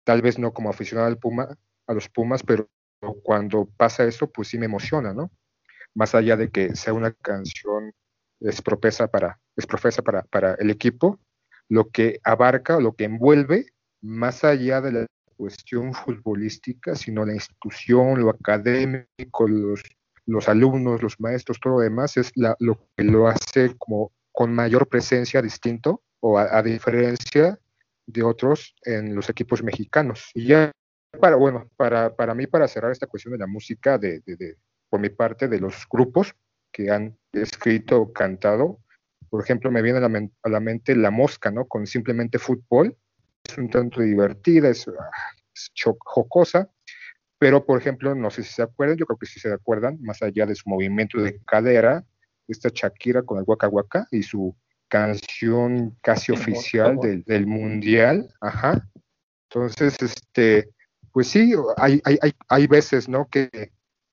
tal 0.04 0.22
vez 0.22 0.38
no 0.38 0.54
como 0.54 0.69
aficionado 0.69 1.08
al 1.08 1.17
Puma, 1.17 1.58
a 1.88 1.93
los 1.93 2.08
Pumas, 2.10 2.43
pero 2.43 2.69
cuando 3.24 3.65
pasa 3.78 4.04
eso, 4.04 4.28
pues 4.32 4.50
sí 4.50 4.60
me 4.60 4.65
emociona, 4.65 5.13
¿no? 5.13 5.32
Más 5.96 6.13
allá 6.13 6.38
de 6.38 6.52
que 6.52 6.76
sea 6.76 6.93
una 6.93 7.12
canción 7.12 7.93
es 8.39 8.62
profesa 8.62 9.08
para, 9.08 9.39
es 9.56 9.65
profesa 9.65 10.04
para, 10.04 10.24
para 10.24 10.54
el 10.56 10.69
equipo, 10.69 11.19
lo 11.67 11.89
que 11.89 12.19
abarca, 12.24 12.80
lo 12.80 12.93
que 12.93 13.06
envuelve, 13.06 13.67
más 14.02 14.43
allá 14.43 14.82
de 14.82 14.91
la 14.91 15.06
cuestión 15.36 15.93
futbolística, 15.93 16.96
sino 16.96 17.26
la 17.26 17.34
institución, 17.34 18.19
lo 18.22 18.30
académico, 18.30 19.48
los, 19.48 19.82
los 20.26 20.48
alumnos, 20.50 21.02
los 21.02 21.20
maestros, 21.20 21.60
todo 21.60 21.74
lo 21.74 21.80
demás, 21.80 22.18
es 22.18 22.32
lo 22.36 22.88
que 22.96 23.04
lo 23.04 23.28
hace 23.28 23.76
como 23.78 24.12
con 24.32 24.54
mayor 24.54 24.88
presencia 24.88 25.42
distinto 25.42 26.02
o 26.20 26.38
a, 26.40 26.62
diferencia 26.64 27.60
de 28.06 28.24
otros 28.24 28.76
en 28.84 29.16
los 29.16 29.30
equipos 29.30 29.62
mexicanos. 29.64 30.32
Y 30.34 30.48
ya 30.48 30.72
para, 31.20 31.36
bueno, 31.36 31.70
para, 31.76 32.16
para 32.16 32.34
mí, 32.34 32.48
para 32.48 32.68
cerrar 32.68 32.92
esta 32.92 33.08
cuestión 33.08 33.34
de 33.34 33.40
la 33.40 33.48
música, 33.48 33.98
de, 33.98 34.22
de, 34.26 34.58
por 34.90 35.00
mi 35.00 35.10
parte, 35.10 35.48
de 35.48 35.60
los 35.60 35.86
grupos 35.90 36.34
que 36.72 36.90
han 36.90 37.18
escrito 37.34 38.02
o 38.02 38.14
cantado, 38.14 38.80
por 39.30 39.44
ejemplo, 39.44 39.72
me 39.72 39.82
viene 39.82 40.00
a 40.00 40.08
la, 40.08 40.30
a 40.44 40.50
la 40.50 40.60
mente 40.60 40.96
La 40.96 41.12
Mosca, 41.12 41.52
¿no? 41.52 41.66
Con 41.66 41.86
simplemente 41.88 42.40
fútbol, 42.40 42.96
es 43.44 43.58
un 43.58 43.70
tanto 43.70 44.02
divertida, 44.02 44.70
es, 44.70 44.86
jocosa, 46.00 46.72
pero 47.44 47.66
por 47.66 47.78
ejemplo, 47.78 48.16
no 48.16 48.32
sé 48.32 48.42
si 48.42 48.54
se 48.54 48.62
acuerdan, 48.62 48.96
yo 48.96 49.06
creo 49.06 49.20
que 49.20 49.26
sí 49.26 49.38
se 49.38 49.52
acuerdan, 49.52 49.98
más 50.02 50.22
allá 50.22 50.46
de 50.46 50.56
su 50.56 50.70
movimiento 50.70 51.22
de 51.22 51.42
cadera, 51.44 52.06
esta 52.48 52.70
Shakira 52.74 53.24
con 53.24 53.38
el 53.38 53.44
Waka 53.46 54.08
y 54.12 54.24
su 54.24 54.56
canción 54.88 55.98
casi 56.00 56.32
oficial 56.32 56.96
del, 57.02 57.22
del, 57.26 57.46
mundial, 57.46 58.34
ajá. 58.40 58.88
Entonces, 59.50 59.98
este, 60.02 60.70
pues 61.12 61.28
sí, 61.28 61.54
hay, 61.76 62.02
hay, 62.06 62.18
hay, 62.22 62.32
hay 62.48 62.68
veces, 62.68 63.10
¿no? 63.10 63.28
Que, 63.28 63.50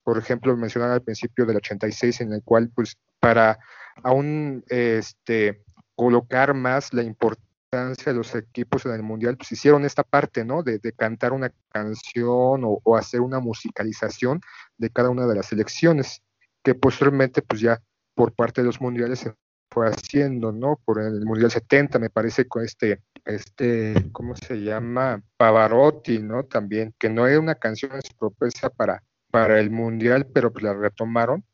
por 0.03 0.19
ejemplo, 0.19 0.57
mencionaba 0.57 0.95
al 0.95 1.03
principio 1.03 1.47
del 1.47 1.59
86, 1.59 2.23
en 2.23 2.33
el 2.33 2.43
cual, 2.43 2.73
pues, 2.75 2.99
para 3.21 3.61
aún, 4.03 4.65
este, 4.67 5.63
colocar 5.95 6.53
más 6.53 6.93
la 6.93 7.05
importancia 7.05 7.50
de 7.73 8.15
los 8.15 8.35
equipos 8.35 8.85
en 8.85 8.93
el 8.93 9.05
mundial, 9.05 9.37
pues 9.37 9.53
hicieron 9.53 9.85
esta 9.85 10.03
parte, 10.03 10.45
¿no? 10.45 10.65
De, 10.65 10.81
cantar 10.97 11.33
una 11.33 11.53
canción 11.69 12.63
o, 12.65 12.97
hacer 12.97 13.21
una 13.21 13.39
musicalización 13.39 14.41
de 14.77 14.91
cada 14.91 15.09
una 15.09 15.25
de 15.29 15.37
las 15.37 15.47
selecciones, 15.47 16.21
que 16.65 16.75
posteriormente, 16.75 17.43
pues 17.43 17.61
ya 17.61 17.81
por 18.17 18.33
parte 18.35 18.63
de 18.63 18.67
los 18.67 18.81
mundiales 18.81 19.21
se 19.21 19.35
fue 19.71 19.89
haciendo, 19.89 20.51
¿no? 20.51 20.81
Por 20.85 21.01
el 21.01 21.25
mundial 21.25 21.53
70, 21.53 22.01
me 22.01 22.11
parece, 22.11 22.49
con 22.49 22.65
este, 22.65 23.03
este, 23.25 23.95
¿cómo 24.11 24.35
se 24.35 24.57
llama? 24.57 25.23
Pavarotti, 25.37 26.19
¿no? 26.19 26.45
También, 26.47 26.93
que 26.99 27.09
no 27.09 27.29
era 27.29 27.39
una 27.39 27.55
canción 27.55 27.93
propuesta 28.19 28.69
para, 28.71 29.05
para 29.31 29.61
el 29.61 29.71
mundial, 29.71 30.27
pero 30.27 30.53
pues 30.53 30.65
la 30.65 30.75
retomaron 30.75 31.45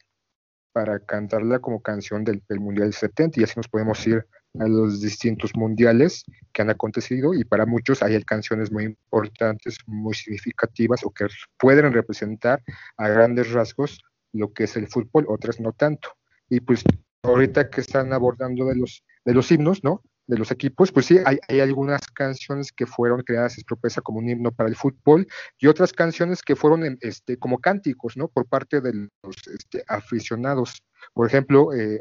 para 0.73 0.99
cantarla 0.99 1.59
como 1.59 1.83
canción 1.83 2.25
del, 2.25 2.43
del 2.49 2.61
mundial 2.61 2.95
70 2.95 3.39
y 3.39 3.45
así 3.45 3.55
nos 3.57 3.69
podemos 3.69 4.07
ir 4.07 4.27
a 4.61 4.69
los 4.69 5.01
distintos 5.01 5.55
mundiales 5.55 6.25
que 6.53 6.63
han 6.63 6.71
acontecido 6.71 7.35
y 7.35 7.45
para 7.45 7.67
muchos 7.67 8.03
hay 8.03 8.23
canciones 8.23 8.73
muy 8.73 8.85
importantes, 8.85 9.79
muy 9.87 10.15
significativas 10.15 11.05
o 11.05 11.11
que 11.11 11.27
pueden 11.59 11.93
representar 11.93 12.63
a 12.97 13.09
grandes 13.09 13.53
rasgos 13.53 14.01
lo 14.33 14.53
que 14.53 14.65
es 14.65 14.77
el 14.77 14.89
fútbol, 14.89 15.27
otras 15.29 15.61
no 15.61 15.73
tanto. 15.73 16.11
Y 16.49 16.61
pues 16.61 16.83
ahorita 17.23 17.71
que 17.71 17.81
están 17.81 18.13
abordando 18.13 18.67
de 18.67 18.77
los, 18.77 19.05
de 19.25 19.35
los 19.35 19.51
himnos, 19.51 19.83
¿no? 19.83 20.03
De 20.27 20.37
los 20.37 20.51
equipos, 20.51 20.91
pues 20.91 21.07
sí, 21.07 21.19
hay, 21.25 21.61
algunas 21.61 22.01
canciones 22.09 22.73
que 22.73 22.85
fueron 22.85 23.23
creadas 23.23 23.59
es 23.59 23.65
como 24.03 24.19
un 24.19 24.29
himno 24.29 24.51
para 24.51 24.69
el 24.69 24.75
fútbol 24.75 25.27
y 25.57 25.69
otras 25.69 25.93
canciones 25.93 26.43
que 26.43 26.57
fueron 26.57 26.99
este, 27.01 27.39
como 27.39 27.59
cánticos, 27.59 28.17
¿no? 28.17 28.27
Por 28.27 28.47
parte 28.49 28.81
de 28.81 28.93
los 29.23 29.37
este, 29.47 29.85
aficionados. 29.87 30.83
Por 31.15 31.29
ejemplo, 31.29 31.73
eh, 31.73 32.01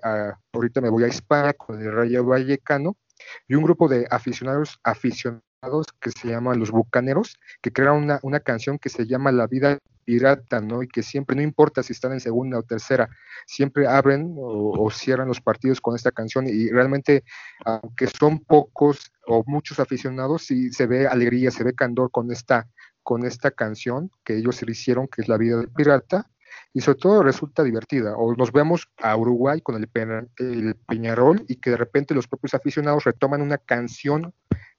ahorita 0.54 0.82
me 0.82 0.90
voy 0.90 1.04
a 1.04 1.08
España 1.08 1.54
con 1.54 1.80
el 1.80 1.92
Rayo 1.92 2.26
Vallecano 2.26 2.98
y 3.48 3.56
un 3.56 3.64
grupo 3.64 3.88
de 3.88 4.08
aficionados 4.10 4.80
aficionados 4.84 5.44
que 6.00 6.12
se 6.12 6.28
llaman 6.28 6.60
Los 6.60 6.72
Bucaneros, 6.72 7.38
que 7.62 7.72
crearon 7.72 8.04
una, 8.04 8.20
una 8.24 8.40
canción 8.40 8.80
que 8.80 8.90
se 8.90 9.06
llama 9.06 9.32
La 9.32 9.48
vida 9.48 9.80
pirata, 10.06 10.62
¿no? 10.62 10.84
Y 10.84 10.88
que 10.88 11.04
siempre, 11.04 11.36
no 11.36 11.42
importa 11.42 11.84
si 11.84 11.94
están 11.94 12.14
en 12.14 12.20
segunda 12.20 12.60
o 12.60 12.64
tercera, 12.64 13.10
siempre 13.46 13.88
abren 13.88 14.36
o, 14.38 14.90
cierran 14.92 15.28
los 15.28 15.42
partidos 15.42 15.82
con 15.82 15.96
esta 15.96 16.12
canción 16.12 16.48
y 16.48 16.70
realmente, 16.70 17.24
aunque 17.66 18.08
son 18.08 18.40
pocos 18.40 19.12
o 19.28 19.44
muchos 19.48 19.80
aficionados, 19.80 20.44
sí 20.44 20.72
se 20.72 20.86
ve 20.86 21.08
alegría, 21.08 21.52
se 21.52 21.64
ve 21.64 21.74
candor 21.74 22.12
con 22.12 22.32
esta, 22.32 22.70
con 23.04 23.26
esta 23.26 23.52
canción 23.52 24.12
que 24.24 24.38
ellos 24.38 24.62
hicieron, 24.64 25.08
que 25.08 25.24
es 25.24 25.28
La 25.28 25.38
vida 25.38 25.58
del 25.58 25.70
pirata, 25.70 26.30
y 26.74 26.82
sobre 26.82 27.00
todo 27.00 27.24
resulta 27.24 27.64
divertida. 27.64 28.16
O 28.16 28.36
nos 28.36 28.52
vemos 28.52 28.88
a 28.98 29.16
Uruguay 29.16 29.62
con 29.62 29.76
el, 29.76 29.90
el 30.38 30.76
Peñarol 30.88 31.44
y 31.48 31.56
que 31.56 31.72
de 31.72 31.78
repente 31.78 32.14
los 32.14 32.28
propios 32.28 32.54
aficionados 32.54 33.04
retoman 33.04 33.42
una 33.42 33.58
canción 33.58 34.34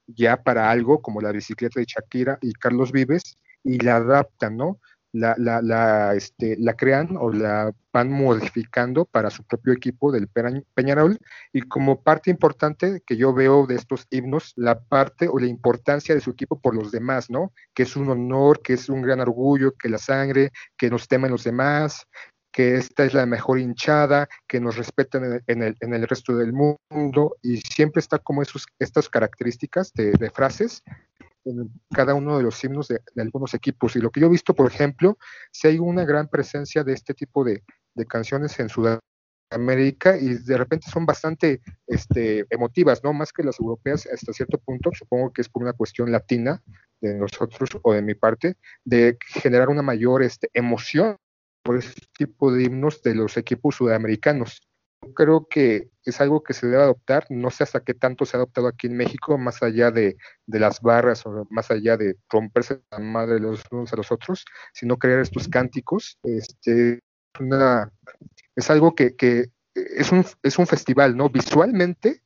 ya 0.06 0.42
para 0.42 0.70
algo 0.70 1.02
como 1.02 1.20
la 1.20 1.32
bicicleta 1.32 1.80
de 1.80 1.86
Shakira 1.86 2.38
y 2.40 2.52
Carlos 2.52 2.92
Vives 2.92 3.38
y 3.64 3.78
la 3.78 3.96
adaptan, 3.96 4.56
¿no? 4.56 4.78
La, 5.16 5.34
la, 5.38 5.62
la, 5.62 6.14
este, 6.14 6.56
la 6.58 6.74
crean 6.74 7.16
o 7.18 7.32
la 7.32 7.72
van 7.92 8.10
modificando 8.10 9.06
para 9.06 9.30
su 9.30 9.42
propio 9.44 9.72
equipo 9.72 10.12
del 10.12 10.28
Peñarol 10.28 11.18
y 11.52 11.62
como 11.62 12.02
parte 12.02 12.30
importante 12.30 13.02
que 13.06 13.16
yo 13.16 13.32
veo 13.32 13.66
de 13.66 13.76
estos 13.76 14.06
himnos, 14.10 14.52
la 14.56 14.78
parte 14.80 15.28
o 15.28 15.38
la 15.38 15.46
importancia 15.46 16.14
de 16.14 16.20
su 16.20 16.30
equipo 16.30 16.60
por 16.60 16.74
los 16.74 16.92
demás, 16.92 17.30
¿no? 17.30 17.52
Que 17.72 17.84
es 17.84 17.96
un 17.96 18.10
honor, 18.10 18.60
que 18.60 18.74
es 18.74 18.90
un 18.90 19.00
gran 19.00 19.20
orgullo, 19.20 19.72
que 19.72 19.88
la 19.88 19.98
sangre, 19.98 20.50
que 20.76 20.90
nos 20.90 21.08
temen 21.08 21.30
los 21.30 21.44
demás, 21.44 22.06
que 22.56 22.76
esta 22.76 23.04
es 23.04 23.12
la 23.12 23.26
mejor 23.26 23.58
hinchada, 23.58 24.28
que 24.46 24.60
nos 24.60 24.76
respetan 24.78 25.42
en 25.46 25.62
el, 25.62 25.76
en 25.78 25.92
el, 25.92 26.08
resto 26.08 26.34
del 26.34 26.54
mundo, 26.54 27.36
y 27.42 27.58
siempre 27.58 28.00
está 28.00 28.18
como 28.18 28.40
esos, 28.40 28.64
estas 28.78 29.10
características 29.10 29.92
de, 29.92 30.30
frases 30.30 30.82
en 31.46 31.70
cada 31.94 32.14
uno 32.14 32.36
de 32.36 32.42
los 32.42 32.62
himnos 32.62 32.88
de, 32.88 33.00
algunos 33.16 33.54
equipos. 33.54 33.96
Y 33.96 34.00
lo 34.00 34.10
que 34.10 34.20
yo 34.20 34.26
he 34.26 34.30
visto, 34.30 34.54
por 34.54 34.70
ejemplo, 34.70 35.16
si 35.50 35.68
hay 35.68 35.78
una 35.78 36.04
gran 36.04 36.28
presencia 36.28 36.84
de 36.84 36.92
este 36.92 37.14
tipo 37.14 37.44
de, 37.44 37.62
canciones 38.08 38.58
en 38.60 38.68
Sudamérica 38.68 40.18
y 40.18 40.34
de 40.34 40.58
repente 40.58 40.90
son 40.90 41.06
bastante 41.06 41.62
este, 41.86 42.44
emotivas, 42.50 43.02
¿no? 43.02 43.14
Más 43.14 43.32
que 43.32 43.42
las 43.42 43.58
europeas 43.58 44.06
hasta 44.12 44.34
cierto 44.34 44.58
punto, 44.58 44.90
supongo 44.92 45.32
que 45.32 45.40
es 45.40 45.48
por 45.48 45.62
una 45.62 45.72
cuestión 45.72 46.12
latina 46.12 46.62
de 47.00 47.14
nosotros 47.14 47.70
o 47.82 47.92
de 47.94 48.02
mi 48.02 48.14
parte, 48.14 48.56
de 48.84 49.16
generar 49.26 49.70
una 49.70 49.80
mayor 49.80 50.22
este, 50.22 50.50
emoción 50.52 51.16
por 51.62 51.78
ese 51.78 51.94
tipo 52.16 52.52
de 52.52 52.64
himnos 52.64 53.02
de 53.02 53.14
los 53.14 53.36
equipos 53.38 53.76
sudamericanos. 53.76 54.60
Creo 55.14 55.46
que 55.48 55.90
es 56.04 56.20
algo 56.20 56.42
que 56.42 56.54
se 56.54 56.66
debe 56.66 56.82
adoptar, 56.82 57.26
no 57.30 57.50
sé 57.50 57.64
hasta 57.64 57.80
qué 57.80 57.94
tanto 57.94 58.24
se 58.24 58.36
ha 58.36 58.38
adoptado 58.38 58.68
aquí 58.68 58.86
en 58.86 58.96
México, 58.96 59.38
más 59.38 59.62
allá 59.62 59.90
de, 59.90 60.16
las 60.46 60.80
barras 60.80 61.26
o 61.26 61.46
más 61.50 61.70
allá 61.70 61.96
de 61.96 62.16
romperse 62.30 62.80
la 62.90 62.98
madre 62.98 63.40
los 63.40 63.64
unos 63.70 63.92
a 63.92 63.96
los 63.96 64.12
otros, 64.12 64.44
sino 64.72 64.96
crear 64.98 65.20
estos 65.20 65.48
cánticos. 65.48 66.18
Este, 66.22 67.00
una 67.40 67.92
es 68.54 68.70
algo 68.70 68.94
que, 68.94 69.14
es, 69.74 70.12
un, 70.12 70.24
es 70.42 70.58
un 70.58 70.66
festival, 70.66 71.16
¿no? 71.16 71.28
Visualmente, 71.28 72.22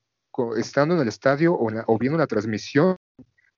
estando 0.56 0.94
en 0.94 1.00
el 1.02 1.08
estadio 1.08 1.54
o, 1.54 1.68
o 1.86 1.98
viendo 1.98 2.18
la 2.18 2.26
transmisión, 2.26 2.96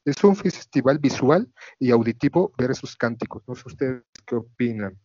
es 0.05 0.23
un 0.25 0.35
festival 0.35 0.99
visual 0.99 1.53
y 1.79 1.91
auditivo 1.91 2.53
ver 2.59 2.73
esos 2.73 2.97
cánticos. 2.97 3.43
No 3.47 3.55
sé 3.55 3.63
ustedes 3.67 4.03
qué 4.27 4.37
opinan. 4.37 4.99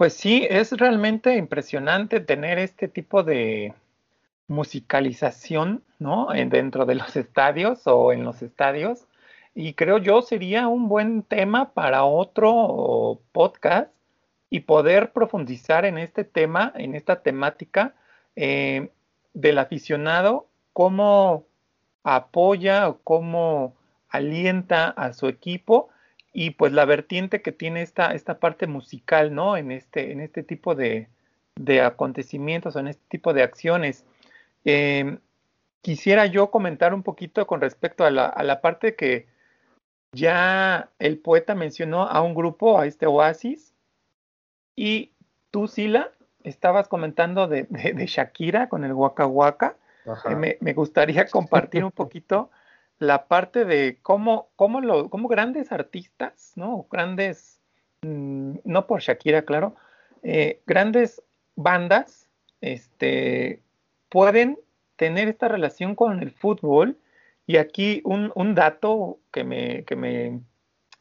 Pues 0.00 0.14
sí, 0.14 0.46
es 0.48 0.72
realmente 0.72 1.36
impresionante 1.36 2.20
tener 2.20 2.58
este 2.58 2.88
tipo 2.88 3.22
de 3.22 3.74
musicalización, 4.48 5.84
¿no? 5.98 6.32
En, 6.34 6.48
dentro 6.48 6.86
de 6.86 6.94
los 6.94 7.16
estadios 7.16 7.86
o 7.86 8.10
en 8.10 8.24
los 8.24 8.40
estadios. 8.40 9.06
Y 9.54 9.74
creo 9.74 9.98
yo 9.98 10.22
sería 10.22 10.68
un 10.68 10.88
buen 10.88 11.22
tema 11.22 11.74
para 11.74 12.04
otro 12.04 13.20
podcast 13.32 13.92
y 14.48 14.60
poder 14.60 15.12
profundizar 15.12 15.84
en 15.84 15.98
este 15.98 16.24
tema, 16.24 16.72
en 16.76 16.94
esta 16.94 17.20
temática 17.20 17.94
eh, 18.36 18.88
del 19.34 19.58
aficionado, 19.58 20.46
cómo 20.72 21.44
apoya 22.04 22.88
o 22.88 23.00
cómo 23.04 23.74
alienta 24.08 24.88
a 24.88 25.12
su 25.12 25.28
equipo 25.28 25.90
y 26.32 26.50
pues 26.50 26.72
la 26.72 26.84
vertiente 26.84 27.42
que 27.42 27.52
tiene 27.52 27.82
esta, 27.82 28.14
esta 28.14 28.38
parte 28.38 28.66
musical, 28.66 29.34
¿no? 29.34 29.56
En 29.56 29.72
este, 29.72 30.12
en 30.12 30.20
este 30.20 30.42
tipo 30.42 30.74
de, 30.74 31.08
de 31.56 31.82
acontecimientos 31.82 32.76
o 32.76 32.80
en 32.80 32.88
este 32.88 33.04
tipo 33.08 33.32
de 33.32 33.42
acciones. 33.42 34.04
Em, 34.64 35.18
quisiera 35.82 36.26
yo 36.26 36.50
comentar 36.50 36.94
un 36.94 37.02
poquito 37.02 37.46
con 37.46 37.60
respecto 37.60 38.04
a 38.04 38.10
la, 38.10 38.26
a 38.26 38.42
la 38.42 38.60
parte 38.60 38.94
que 38.94 39.26
ya 40.12 40.90
el 40.98 41.18
poeta 41.18 41.54
mencionó 41.54 42.02
a 42.02 42.20
un 42.22 42.34
grupo, 42.34 42.78
a 42.78 42.86
este 42.86 43.06
Oasis, 43.06 43.74
y 44.76 45.12
tú, 45.50 45.68
Sila, 45.68 46.10
estabas 46.42 46.88
comentando 46.88 47.48
de, 47.48 47.64
de, 47.64 48.06
Shakira 48.06 48.68
con 48.68 48.84
el 48.84 48.92
Waka 48.92 49.26
Waka. 49.26 49.76
Eh, 50.28 50.56
me, 50.60 50.72
gustaría 50.72 51.26
compartir 51.26 51.84
un 51.84 51.90
poquito 51.92 52.50
la 53.00 53.26
parte 53.26 53.64
de 53.64 53.98
cómo, 54.02 54.50
cómo, 54.56 54.80
lo, 54.80 55.08
grandes 55.08 55.72
artistas, 55.72 56.52
¿no? 56.54 56.86
Grandes, 56.90 57.60
mm, 58.02 58.58
no 58.64 58.86
por 58.86 59.00
Shakira, 59.00 59.42
claro, 59.42 59.74
eh, 60.22 60.60
grandes 60.66 61.22
bandas 61.56 62.28
este, 62.60 63.62
pueden 64.10 64.58
tener 64.96 65.28
esta 65.28 65.48
relación 65.48 65.94
con 65.94 66.20
el 66.20 66.30
fútbol. 66.30 66.98
Y 67.46 67.56
aquí 67.56 68.02
un, 68.04 68.54
dato 68.54 69.18
que 69.32 69.42
me, 69.44 69.82
que, 69.84 69.96
me, 69.96 70.40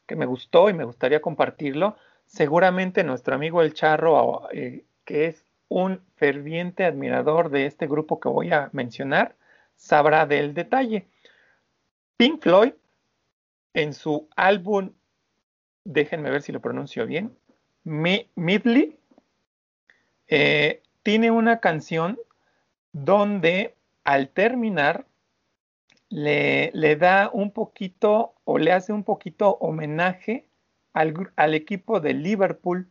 que 0.07 0.15
me 0.15 0.25
gustó 0.25 0.69
y 0.69 0.73
me 0.73 0.85
gustaría 0.85 1.21
compartirlo, 1.21 1.95
seguramente 2.25 3.03
nuestro 3.03 3.35
amigo 3.35 3.61
El 3.61 3.73
Charro, 3.73 4.47
eh, 4.51 4.83
que 5.05 5.25
es 5.27 5.45
un 5.67 6.01
ferviente 6.15 6.85
admirador 6.85 7.49
de 7.51 7.67
este 7.67 7.85
grupo 7.87 8.19
que 8.19 8.29
voy 8.29 8.51
a 8.51 8.69
mencionar 8.71 9.35
sabrá 9.75 10.25
del 10.25 10.53
detalle. 10.53 11.07
Pink 12.19 12.41
Floyd, 12.41 12.73
en 13.73 13.93
su 13.93 14.27
álbum, 14.35 14.91
déjenme 15.85 16.29
ver 16.29 16.41
si 16.41 16.51
lo 16.51 16.59
pronuncio 16.59 17.05
bien, 17.05 17.33
Midley, 17.85 18.99
eh, 20.27 20.83
tiene 21.01 21.31
una 21.31 21.61
canción 21.61 22.19
donde 22.91 23.77
al 24.03 24.27
terminar 24.31 25.05
le, 26.09 26.97
da 26.97 27.29
un 27.31 27.51
poquito 27.51 28.33
o 28.43 28.57
le 28.57 28.73
hace 28.73 28.91
un 28.91 29.05
poquito 29.05 29.51
homenaje 29.61 30.49
al, 30.91 31.53
equipo 31.53 32.01
de 32.01 32.15
Liverpool 32.15 32.89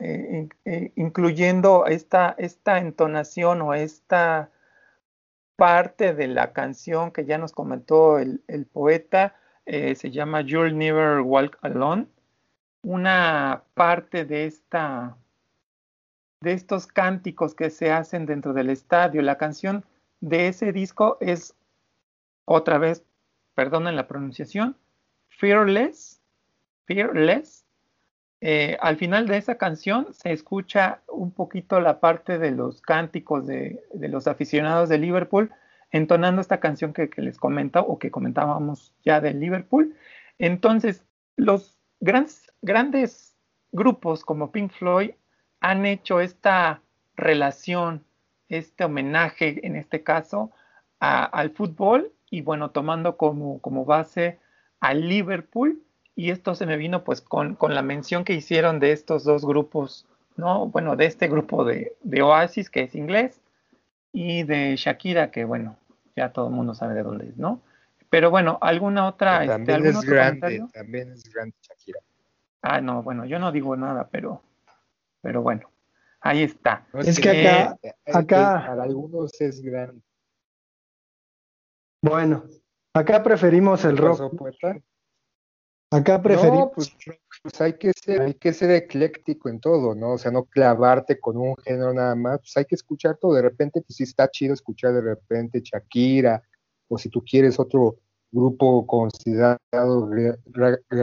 eh, 0.00 0.48
eh, 0.64 0.92
incluyendo 0.96 1.86
esta, 1.86 2.34
esta 2.38 2.78
entonación 2.78 3.62
o 3.62 3.72
esta 3.72 4.50
parte 5.56 6.14
de 6.14 6.28
la 6.28 6.52
canción 6.52 7.12
que 7.12 7.24
ya 7.24 7.38
nos 7.38 7.52
comentó 7.52 8.18
el, 8.18 8.66
poeta, 8.72 9.36
eh, 9.66 9.94
se 9.94 10.10
llama 10.10 10.42
You'll 10.42 10.76
Never 10.76 11.20
Walk 11.20 11.58
Alone, 11.62 12.06
una 12.82 13.64
parte 13.74 14.24
de 14.24 14.46
esta 14.46 15.16
de 16.40 16.52
estos 16.52 16.88
cánticos 16.88 17.54
que 17.54 17.70
se 17.70 17.92
hacen 17.92 18.26
dentro 18.26 18.52
del 18.52 18.68
estadio. 18.68 19.22
La 19.22 19.38
canción 19.38 19.84
de 20.20 20.48
ese 20.48 20.72
disco 20.72 21.16
es 21.20 21.54
otra 22.44 22.78
vez, 22.78 23.04
perdonen 23.54 23.94
la 23.94 24.08
pronunciación, 24.08 24.76
Fearless, 25.28 26.20
Fearless, 26.86 27.64
eh, 28.44 28.76
al 28.80 28.96
final 28.96 29.28
de 29.28 29.36
esa 29.36 29.54
canción 29.54 30.12
se 30.14 30.32
escucha 30.32 31.00
un 31.06 31.30
poquito 31.30 31.78
la 31.78 32.00
parte 32.00 32.40
de 32.40 32.50
los 32.50 32.82
cánticos 32.82 33.46
de, 33.46 33.80
los 33.94 34.26
aficionados 34.26 34.88
de 34.88 34.98
Liverpool 34.98 35.52
entonando 35.92 36.40
esta 36.40 36.58
canción 36.58 36.92
que, 36.92 37.08
les 37.18 37.38
comenta 37.38 37.82
o 37.82 38.00
que 38.00 38.10
comentábamos 38.10 38.92
ya 39.04 39.20
de 39.20 39.32
Liverpool. 39.32 39.94
Entonces, 40.40 41.04
los 41.36 41.78
grandes, 42.00 42.52
grandes 42.62 43.36
grupos 43.70 44.24
como 44.24 44.50
Pink 44.50 44.72
Floyd 44.72 45.12
han 45.60 45.86
hecho 45.86 46.20
esta 46.20 46.82
relación, 47.14 48.04
este 48.48 48.82
homenaje 48.82 49.64
en 49.64 49.76
este 49.76 50.02
caso 50.02 50.50
al 50.98 51.50
fútbol 51.50 52.12
y 52.28 52.40
bueno, 52.40 52.72
tomando 52.72 53.16
como, 53.16 53.60
como 53.60 53.84
base 53.84 54.40
a 54.80 54.94
Liverpool 54.94 55.80
y 56.14 56.30
esto 56.30 56.54
se 56.54 56.66
me 56.66 56.76
vino 56.76 57.04
pues 57.04 57.20
con, 57.20 57.56
la 57.60 57.82
mención 57.82 58.24
que 58.24 58.34
hicieron 58.34 58.80
de 58.80 58.92
estos 58.92 59.24
dos 59.24 59.44
grupos, 59.44 60.06
¿no? 60.36 60.66
Bueno, 60.66 60.96
de 60.96 61.06
este 61.06 61.28
grupo 61.28 61.64
de, 61.64 61.94
Oasis, 62.22 62.70
que 62.70 62.82
es 62.82 62.94
inglés, 62.94 63.40
y 64.12 64.42
de 64.42 64.76
Shakira, 64.76 65.30
que 65.30 65.44
bueno, 65.44 65.76
ya 66.14 66.32
todo 66.32 66.48
el 66.48 66.54
mundo 66.54 66.74
sabe 66.74 66.94
de 66.94 67.02
dónde 67.02 67.28
es, 67.28 67.36
¿no? 67.36 67.60
Pero 68.10 68.30
bueno, 68.30 68.58
¿alguna 68.60 69.06
otra? 69.06 69.44
Este, 69.44 69.54
también 69.54 69.86
es 69.86 70.00
grande, 70.02 70.66
también 70.72 71.12
es 71.12 71.24
grande 71.32 71.56
Shakira. 71.62 72.00
Ah, 72.60 72.80
no, 72.80 73.02
bueno, 73.02 73.24
yo 73.24 73.38
no 73.38 73.50
digo 73.50 73.74
nada, 73.74 74.08
pero, 74.10 74.42
pero 75.22 75.40
bueno, 75.40 75.70
ahí 76.20 76.42
está. 76.42 76.86
es 76.94 77.18
que 77.18 77.48
acá, 77.48 77.78
acá... 78.06 78.64
Para 78.66 78.82
algunos 78.82 79.40
es 79.40 79.62
grande. 79.62 80.02
Bueno, 82.02 82.44
acá 82.92 83.22
preferimos 83.22 83.84
el 83.84 83.96
rock. 83.96 84.34
Acá 85.92 86.22
preferimos. 86.22 86.70
Pues, 86.74 86.96
pues, 87.42 87.60
hay 87.60 87.74
que 87.74 87.92
ser, 87.92 88.22
hay 88.22 88.34
que 88.34 88.52
ser 88.52 88.70
ecléctico 88.70 89.48
en 89.48 89.60
todo, 89.60 89.94
¿no? 89.94 90.12
O 90.12 90.18
sea, 90.18 90.30
no 90.30 90.44
clavarte 90.44 91.20
con 91.20 91.36
un 91.36 91.56
género 91.56 91.92
nada 91.92 92.14
más, 92.14 92.38
pues 92.40 92.56
hay 92.56 92.64
que 92.64 92.74
escuchar 92.74 93.16
todo. 93.18 93.34
De 93.34 93.42
repente, 93.42 93.80
pues 93.82 93.96
sí 93.96 94.04
está 94.04 94.30
chido 94.30 94.54
escuchar 94.54 94.92
de 94.94 95.02
repente 95.02 95.60
Shakira, 95.62 96.42
o 96.88 96.98
si 96.98 97.08
tú 97.08 97.22
quieres 97.22 97.58
otro 97.58 97.96
grupo 98.30 98.86
considerado 98.86 99.58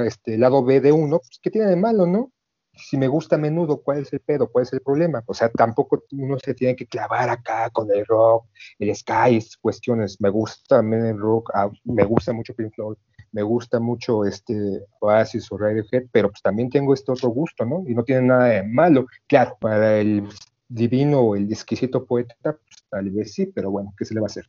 este 0.05 0.37
lado 0.37 0.63
B 0.63 0.81
de 0.81 0.91
uno, 0.91 1.19
pues 1.19 1.39
¿qué 1.41 1.51
tiene 1.51 1.67
de 1.67 1.75
malo, 1.75 2.05
no? 2.05 2.31
Si 2.73 2.97
me 2.97 3.07
gusta 3.07 3.35
a 3.35 3.39
menudo, 3.39 3.81
¿cuál 3.81 3.99
es 3.99 4.13
el 4.13 4.21
pedo? 4.21 4.47
¿Cuál 4.47 4.63
es 4.63 4.73
el 4.73 4.81
problema? 4.81 5.23
O 5.25 5.33
sea, 5.33 5.49
tampoco 5.49 6.03
uno 6.11 6.37
se 6.43 6.53
tiene 6.53 6.75
que 6.75 6.87
clavar 6.87 7.29
acá 7.29 7.69
con 7.71 7.89
el 7.91 8.05
rock, 8.05 8.45
el 8.79 8.95
sky, 8.95 9.39
cuestiones. 9.61 10.19
Me 10.21 10.29
gusta 10.29 10.77
también 10.77 11.05
el 11.05 11.17
rock, 11.17 11.51
me 11.83 12.05
gusta 12.05 12.31
mucho 12.31 12.53
Pink 12.53 12.73
Floyd, 12.73 12.97
me 13.31 13.41
gusta 13.43 13.79
mucho 13.79 14.25
este 14.25 14.85
Oasis 15.01 15.51
o 15.51 15.57
Radiohead, 15.57 16.05
pero 16.11 16.29
pues 16.29 16.41
también 16.41 16.69
tengo 16.69 16.93
este 16.93 17.11
otro 17.11 17.29
gusto, 17.29 17.65
¿no? 17.65 17.83
Y 17.87 17.93
no 17.93 18.03
tiene 18.03 18.23
nada 18.23 18.45
de 18.45 18.63
malo. 18.63 19.05
Claro, 19.27 19.57
para 19.59 19.99
el 19.99 20.27
divino 20.67 21.21
o 21.21 21.35
el 21.35 21.51
exquisito 21.51 22.05
poeta, 22.05 22.35
pues 22.41 22.85
tal 22.89 23.09
vez 23.09 23.33
sí, 23.33 23.47
pero 23.47 23.71
bueno, 23.71 23.93
¿qué 23.97 24.05
se 24.05 24.13
le 24.13 24.21
va 24.21 24.25
a 24.25 24.31
hacer? 24.31 24.45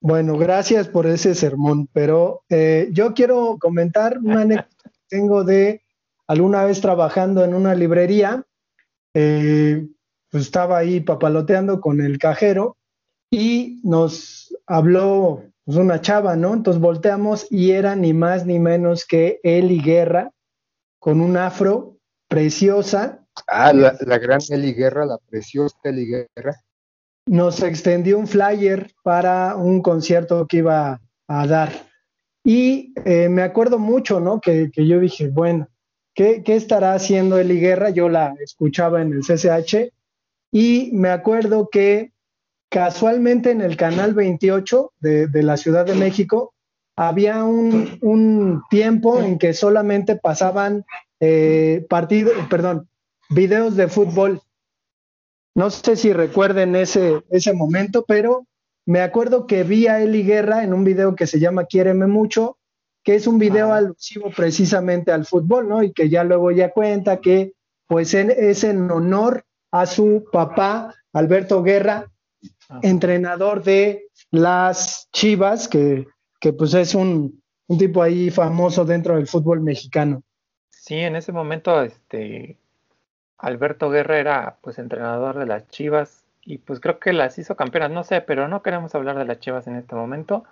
Bueno, 0.00 0.36
gracias 0.36 0.88
por 0.88 1.06
ese 1.06 1.34
sermón, 1.34 1.88
pero 1.92 2.42
eh, 2.50 2.88
yo 2.92 3.14
quiero 3.14 3.56
comentar 3.58 4.18
una 4.18 4.42
anécdota 4.42 4.90
que 4.90 5.00
tengo 5.08 5.44
de 5.44 5.83
alguna 6.26 6.64
vez 6.64 6.80
trabajando 6.80 7.44
en 7.44 7.54
una 7.54 7.74
librería, 7.74 8.44
eh, 9.14 9.86
pues 10.30 10.44
estaba 10.44 10.78
ahí 10.78 11.00
papaloteando 11.00 11.80
con 11.80 12.00
el 12.00 12.18
cajero 12.18 12.76
y 13.30 13.80
nos 13.84 14.56
habló 14.66 15.44
pues 15.64 15.78
una 15.78 16.00
chava, 16.00 16.36
¿no? 16.36 16.54
Entonces 16.54 16.80
volteamos 16.80 17.46
y 17.50 17.70
era 17.70 17.96
ni 17.96 18.12
más 18.12 18.44
ni 18.44 18.58
menos 18.58 19.06
que 19.06 19.40
Eli 19.42 19.80
Guerra, 19.80 20.30
con 20.98 21.20
un 21.20 21.36
afro 21.36 21.96
preciosa. 22.28 23.24
Ah, 23.46 23.72
la, 23.72 24.18
gran 24.18 24.40
Eli 24.50 24.72
Guerra, 24.72 25.06
la 25.06 25.18
preciosa 25.18 25.76
Eli 25.84 26.06
Guerra. 26.06 26.60
Nos 27.26 27.62
extendió 27.62 28.18
un 28.18 28.26
flyer 28.26 28.92
para 29.02 29.56
un 29.56 29.80
concierto 29.80 30.46
que 30.46 30.58
iba 30.58 31.00
a 31.26 31.46
dar. 31.46 31.70
Y 32.44 32.92
eh, 33.06 33.28
me 33.30 33.42
acuerdo 33.42 33.78
mucho, 33.78 34.20
¿no? 34.20 34.40
Que, 34.40 34.70
yo 34.74 35.00
dije, 35.00 35.30
bueno, 35.30 35.68
¿qué, 36.14 36.42
¿qué, 36.42 36.56
estará 36.56 36.94
haciendo 36.94 37.38
Eli 37.38 37.60
Guerra? 37.60 37.90
Yo 37.90 38.08
la 38.08 38.34
escuchaba 38.40 39.02
en 39.02 39.12
el 39.12 39.20
CCH 39.20 39.92
y 40.50 40.90
me 40.92 41.10
acuerdo 41.10 41.68
que 41.70 42.12
casualmente 42.74 43.52
en 43.52 43.60
el 43.60 43.76
canal 43.76 44.14
28 44.14 44.92
de, 44.98 45.42
la 45.44 45.56
Ciudad 45.56 45.86
de 45.86 45.94
México 45.94 46.54
había 46.96 47.44
un, 47.44 48.62
tiempo 48.68 49.20
en 49.20 49.38
que 49.38 49.52
solamente 49.52 50.16
pasaban 50.16 50.84
eh, 51.20 51.86
partidos, 51.88 52.34
perdón, 52.50 52.88
videos 53.30 53.76
de 53.76 53.86
fútbol. 53.86 54.40
No 55.54 55.70
sé 55.70 55.94
si 55.94 56.12
recuerden 56.12 56.74
ese, 56.74 57.22
ese 57.30 57.52
momento, 57.52 58.04
pero 58.08 58.46
me 58.86 59.02
acuerdo 59.02 59.46
que 59.46 59.62
vi 59.62 59.86
a 59.86 60.00
Eli 60.00 60.24
Guerra 60.24 60.64
en 60.64 60.74
un 60.74 60.82
video 60.82 61.14
que 61.14 61.28
se 61.28 61.38
llama 61.38 61.66
Quiéreme 61.66 62.08
mucho, 62.08 62.58
que 63.04 63.14
es 63.14 63.26
un 63.26 63.38
video 63.38 63.72
alusivo 63.72 64.30
precisamente 64.34 65.12
al 65.12 65.26
fútbol, 65.26 65.68
¿no? 65.68 65.82
Y 65.82 65.92
que 65.92 66.08
ya 66.08 66.24
luego 66.24 66.50
ya 66.50 66.72
cuenta 66.72 67.18
que 67.18 67.52
pues 67.86 68.14
es 68.14 68.64
en 68.64 68.90
honor 68.90 69.44
a 69.70 69.86
su 69.86 70.24
papá, 70.32 70.94
Alberto 71.12 71.62
Guerra, 71.62 72.10
entrenador 72.82 73.62
de 73.62 74.06
las 74.30 75.08
Chivas, 75.12 75.68
que, 75.68 76.06
que 76.40 76.54
pues 76.54 76.72
es 76.74 76.94
un, 76.94 77.42
un, 77.66 77.78
tipo 77.78 78.02
ahí 78.02 78.30
famoso 78.30 78.84
dentro 78.86 79.16
del 79.16 79.26
fútbol 79.26 79.60
mexicano. 79.60 80.22
Sí, 80.70 80.96
en 80.96 81.14
ese 81.16 81.32
momento 81.32 81.82
este 81.82 82.56
Alberto 83.36 83.90
Guerra 83.90 84.18
era 84.18 84.56
pues 84.62 84.78
entrenador 84.78 85.38
de 85.38 85.46
las 85.46 85.68
Chivas 85.68 86.24
y 86.42 86.58
pues 86.58 86.80
creo 86.80 86.98
que 86.98 87.12
las 87.12 87.38
hizo 87.38 87.54
campeonas, 87.54 87.90
no 87.90 88.04
sé, 88.04 88.22
pero 88.22 88.48
no 88.48 88.62
queremos 88.62 88.94
hablar 88.94 89.18
de 89.18 89.26
las 89.26 89.40
Chivas 89.40 89.66
en 89.66 89.76
este 89.76 89.94
momento. 89.94 90.44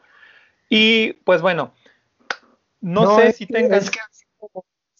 Y 0.69 1.15
pues 1.25 1.43
bueno, 1.43 1.73
no, 2.83 3.17
sé 3.17 3.33
si 3.33 3.47
tengas... 3.47 3.85
Es 3.85 3.91
que 3.91 3.99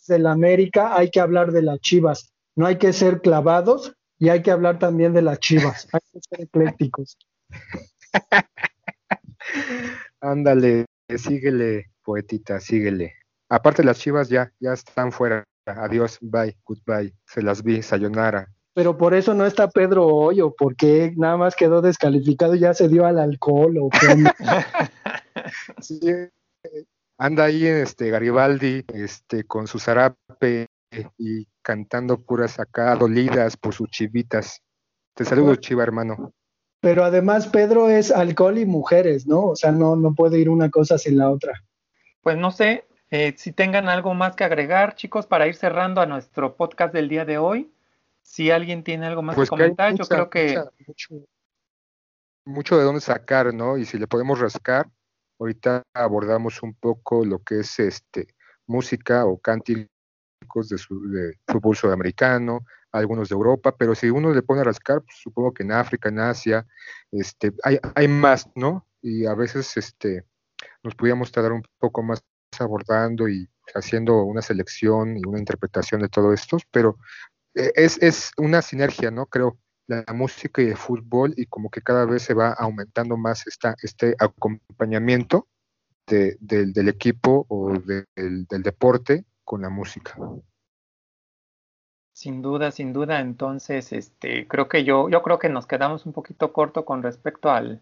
de 0.09 0.19
la 0.19 0.33
América 0.33 0.97
hay 0.97 1.11
que 1.11 1.21
hablar 1.21 1.53
de 1.53 1.63
las 1.63 1.79
Chivas, 1.81 2.33
no 2.57 2.67
hay 2.67 2.77
que 2.79 2.93
ser 2.93 3.21
clavados 3.21 3.95
y 4.19 4.31
hay 4.31 4.43
que 4.43 4.51
hablar 4.51 4.79
también 4.79 5.13
de 5.13 5.23
las 5.23 5.39
Chivas, 5.39 5.89
hay 5.93 6.01
que 6.13 6.21
ser 6.21 6.41
eclécticos. 6.43 7.19
Ándale, 10.21 10.87
síguele, 11.17 11.91
poetita, 12.03 12.61
síguele. 12.61 13.15
Aparte 13.49 13.85
las 13.85 13.99
Chivas 13.99 14.29
ya, 14.29 14.53
ya 14.61 14.73
están 14.73 15.13
fuera. 15.13 15.45
Adiós, 15.67 16.19
bye, 16.21 16.57
goodbye. 16.65 17.15
Se 17.27 17.43
las 17.43 17.63
vi, 17.63 17.83
sayonara. 17.83 18.49
Pero 18.75 18.97
por 18.97 19.15
eso 19.15 19.35
no 19.35 19.45
está 19.45 19.69
Pedro 19.69 20.07
Hoyo, 20.07 20.55
porque 20.57 21.13
nada 21.17 21.37
más 21.37 21.55
quedó 21.55 21.83
descalificado 21.83 22.55
y 22.55 22.61
ya 22.61 22.73
se 22.73 22.89
dio 22.89 23.05
al 23.05 23.19
alcohol 23.19 23.77
o 23.79 23.91
sí, 25.81 26.01
anda 27.19 27.45
ahí 27.45 27.67
este 27.67 28.11
Garibaldi, 28.11 28.85
este, 28.95 29.45
con 29.45 29.67
su 29.67 29.79
zarape 29.79 30.69
y 31.19 31.47
cantando 31.63 32.19
puras 32.19 32.61
acá 32.61 32.95
dolidas 32.97 33.57
por 33.57 33.75
sus 33.75 33.89
chivitas. 33.91 34.63
Te 35.15 35.25
saludo, 35.25 35.57
chiva 35.57 35.83
hermano. 35.83 36.33
Pero 36.81 37.05
además 37.05 37.47
Pedro 37.47 37.89
es 37.89 38.11
alcohol 38.11 38.59
y 38.59 38.67
mujeres, 38.67 39.27
¿no? 39.27 39.47
O 39.47 39.57
sea, 39.57 39.71
no, 39.71 39.95
no 39.95 40.15
puede 40.15 40.39
ir 40.39 40.49
una 40.49 40.69
cosa 40.69 40.99
sin 40.99 41.17
la 41.17 41.31
otra. 41.31 41.63
Pues 42.23 42.37
no 42.37 42.51
sé, 42.51 42.87
eh, 43.11 43.35
si 43.37 43.53
tengan 43.53 43.89
algo 43.89 44.15
más 44.15 44.35
que 44.35 44.45
agregar, 44.45 44.95
chicos, 44.95 45.27
para 45.27 45.47
ir 45.47 45.55
cerrando 45.55 46.01
a 46.01 46.07
nuestro 46.07 46.57
podcast 46.57 46.95
del 46.95 47.09
día 47.09 47.25
de 47.25 47.39
hoy. 47.39 47.71
Si 48.23 48.51
alguien 48.51 48.83
tiene 48.83 49.07
algo 49.07 49.23
más 49.23 49.37
pues 49.37 49.49
que 49.49 49.51
comentar, 49.51 49.95
yo 49.95 50.05
creo 50.07 50.31
que... 50.31 50.61
Mucho, 52.45 52.77
de 52.77 52.85
dónde 52.85 53.01
sacar, 53.01 53.53
¿no? 53.53 53.77
Y 53.77 53.85
si 53.85 53.99
le 53.99 54.07
podemos 54.09 54.41
rascar, 54.41 54.89
ahorita 55.43 55.83
abordamos 55.93 56.63
un 56.63 56.75
poco 56.75 57.25
lo 57.25 57.41
que 57.41 57.61
es 57.61 57.79
este 57.81 58.29
música 58.67 59.27
o 59.27 59.39
cánticos 59.39 59.89
de, 60.69 60.77
de 60.77 61.39
fútbol 61.47 61.77
sudamericano, 61.77 62.65
algunos 62.93 63.29
de 63.29 63.35
Europa, 63.35 63.75
pero 63.77 63.95
si 63.95 64.09
uno 64.09 64.33
le 64.33 64.43
pone 64.43 64.61
a 64.61 64.65
rascar, 64.65 65.03
pues, 65.03 65.19
supongo 65.19 65.53
que 65.53 65.65
en 65.65 65.73
África, 65.73 66.09
en 66.09 66.21
Asia, 66.21 66.67
este, 67.11 67.53
hay, 67.65 67.79
hay 67.95 68.09
más, 68.09 68.49
¿no? 68.55 68.87
Y 69.01 69.27
a 69.27 69.35
veces 69.35 69.77
este, 69.77 70.25
nos 70.83 70.95
pudiéramos 70.95 71.33
tardar 71.33 71.53
un 71.53 71.65
poco 71.79 72.03
más 72.03 72.23
abordando 72.59 73.29
y 73.29 73.49
haciendo 73.75 74.23
una 74.23 74.43
selección 74.43 75.17
y 75.17 75.23
una 75.27 75.39
interpretación 75.39 76.03
de 76.03 76.09
todo 76.09 76.33
esto, 76.33 76.59
pero 76.71 76.99
eh, 77.55 77.73
es, 77.75 78.01
es 78.01 78.31
una 78.37 78.63
sinergia, 78.63 79.11
¿no? 79.11 79.27
Creo, 79.27 79.59
la 79.87 80.05
música 80.15 80.63
y 80.63 80.67
el 80.67 80.77
fútbol 80.77 81.35
y 81.37 81.47
como 81.47 81.71
que 81.71 81.83
cada 81.83 82.05
vez 82.05 82.23
se 82.23 82.35
va 82.35 82.53
aumentando 82.53 83.17
más 83.17 83.47
esta, 83.47 83.77
este 83.83 84.15
acompañamiento 84.19 85.49
del 86.07 86.89
equipo 86.89 87.47
o 87.49 87.73
del, 87.73 88.07
del 88.15 88.63
deporte 88.63 89.25
con 89.45 89.63
la 89.63 89.71
música. 89.71 90.17
Sin 92.13 92.43
duda, 92.43 92.71
sin 92.71 92.93
duda. 92.93 93.21
Entonces, 93.21 93.93
este, 93.93 94.47
creo 94.47 94.69
que 94.69 94.85
yo, 94.85 95.09
yo 95.09 95.23
creo 95.23 95.39
que 95.39 95.49
nos 95.49 95.67
quedamos 95.67 96.07
un 96.07 96.13
poquito 96.13 96.53
corto 96.53 96.85
con 96.85 97.03
respecto 97.03 97.51
al, 97.51 97.81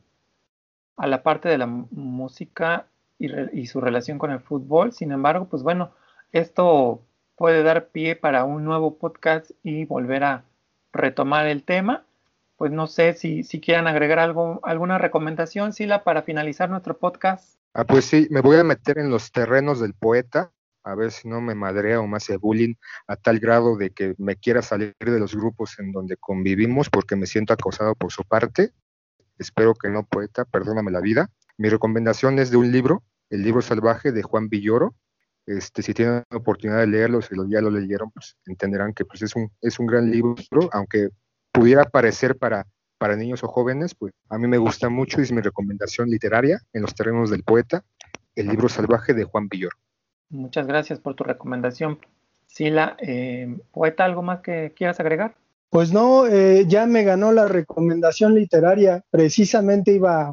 a 0.97 1.07
la 1.07 1.23
parte 1.23 1.49
de 1.49 1.59
la 1.59 1.67
música 1.67 2.87
y, 3.19 3.67
su 3.67 3.81
relación 3.81 4.19
con 4.19 4.31
el 4.31 4.41
fútbol. 4.41 4.93
Sin 4.93 5.13
embargo, 5.13 5.47
pues 5.47 5.63
bueno, 5.63 5.91
esto 6.33 7.03
puede 7.37 7.63
dar 7.63 7.89
pie 7.89 8.17
para 8.17 8.45
un 8.45 8.65
nuevo 8.65 8.97
podcast 8.97 9.51
y 9.63 9.85
volver 9.85 10.25
a 10.25 10.45
retomar 10.93 11.47
el 11.47 11.63
tema. 11.65 12.05
Pues 12.57 12.73
no 12.73 12.87
sé 12.87 13.15
si, 13.15 13.43
si 13.43 13.61
quieran 13.61 13.87
agregar 13.87 14.19
algo, 14.19 14.61
alguna 14.65 14.99
recomendación, 14.99 15.73
Sila, 15.73 16.05
para 16.05 16.23
finalizar 16.23 16.69
nuestro 16.69 16.99
podcast. 16.99 17.57
Ah, 17.73 17.85
pues 17.85 18.05
sí, 18.05 18.27
me 18.31 18.41
voy 18.41 18.59
a 18.59 18.65
meter 18.65 18.99
en 18.99 19.11
los 19.11 19.33
terrenos 19.33 19.81
del 19.81 19.95
poeta, 19.95 20.53
a 20.83 20.95
ver 20.95 21.11
si 21.11 21.29
no 21.29 21.41
me 21.41 21.55
madrea 21.55 22.01
o 22.01 22.07
me 22.07 22.17
hace 22.17 22.37
bullying 22.37 22.75
a 23.07 23.17
tal 23.17 23.39
grado 23.39 23.77
de 23.77 23.91
que 23.91 24.15
me 24.19 24.37
quiera 24.37 24.61
salir 24.61 24.95
de 24.99 25.19
los 25.19 25.35
grupos 25.35 25.79
en 25.79 25.93
donde 25.93 26.17
convivimos 26.17 26.91
porque 26.91 27.17
me 27.17 27.27
siento 27.27 27.53
acosado 27.53 27.95
por 27.95 28.13
su 28.13 28.25
parte. 28.25 28.73
Espero 29.39 29.75
que 29.75 29.89
no, 29.89 30.05
poeta, 30.05 30.45
perdóname 30.45 30.91
la 30.91 31.01
vida. 31.01 31.31
Mi 31.57 31.69
recomendación 31.69 32.39
es 32.39 32.51
de 32.51 32.57
un 32.59 32.73
libro 32.73 33.03
el 33.31 33.43
libro 33.43 33.63
salvaje 33.63 34.13
de 34.13 34.23
Juan 34.23 34.49
Villoro. 34.49 34.95
Este, 35.51 35.83
si 35.83 35.93
tienen 35.93 36.23
la 36.31 36.37
oportunidad 36.37 36.79
de 36.79 36.87
leerlo, 36.87 37.21
si 37.21 37.35
ya 37.49 37.61
lo 37.61 37.71
leyeron, 37.71 38.13
pues 38.13 38.37
entenderán 38.47 38.95
que 38.95 39.05
pues, 39.05 39.21
es, 39.23 39.35
un, 39.35 39.51
es 39.61 39.81
un 39.81 39.87
gran 39.87 40.09
libro, 40.09 40.37
aunque 40.71 41.09
pudiera 41.51 41.85
parecer 41.85 42.39
para, 42.39 42.69
para 42.99 43.17
niños 43.17 43.43
o 43.43 43.49
jóvenes, 43.49 43.97
pues 43.97 44.13
a 44.29 44.39
mí 44.39 44.47
me 44.47 44.59
gusta 44.59 44.89
mucho 44.89 45.19
y 45.19 45.25
es 45.25 45.33
mi 45.33 45.41
recomendación 45.41 46.09
literaria 46.09 46.61
en 46.73 46.83
los 46.83 46.95
terrenos 46.95 47.31
del 47.31 47.43
poeta, 47.43 47.83
el 48.37 48.47
libro 48.47 48.69
salvaje 48.69 49.13
de 49.13 49.25
Juan 49.25 49.49
Villoro. 49.49 49.77
Muchas 50.29 50.69
gracias 50.69 51.01
por 51.01 51.17
tu 51.17 51.25
recomendación. 51.25 51.99
Sila, 52.47 52.97
eh, 53.01 53.59
poeta, 53.73 54.05
¿algo 54.05 54.23
más 54.23 54.43
que 54.43 54.73
quieras 54.77 55.01
agregar? 55.01 55.35
Pues 55.69 55.93
no, 55.93 56.29
eh, 56.29 56.65
ya 56.69 56.87
me 56.87 57.03
ganó 57.03 57.33
la 57.33 57.49
recomendación 57.49 58.37
literaria. 58.37 59.05
Precisamente 59.11 59.93
iba 59.93 60.33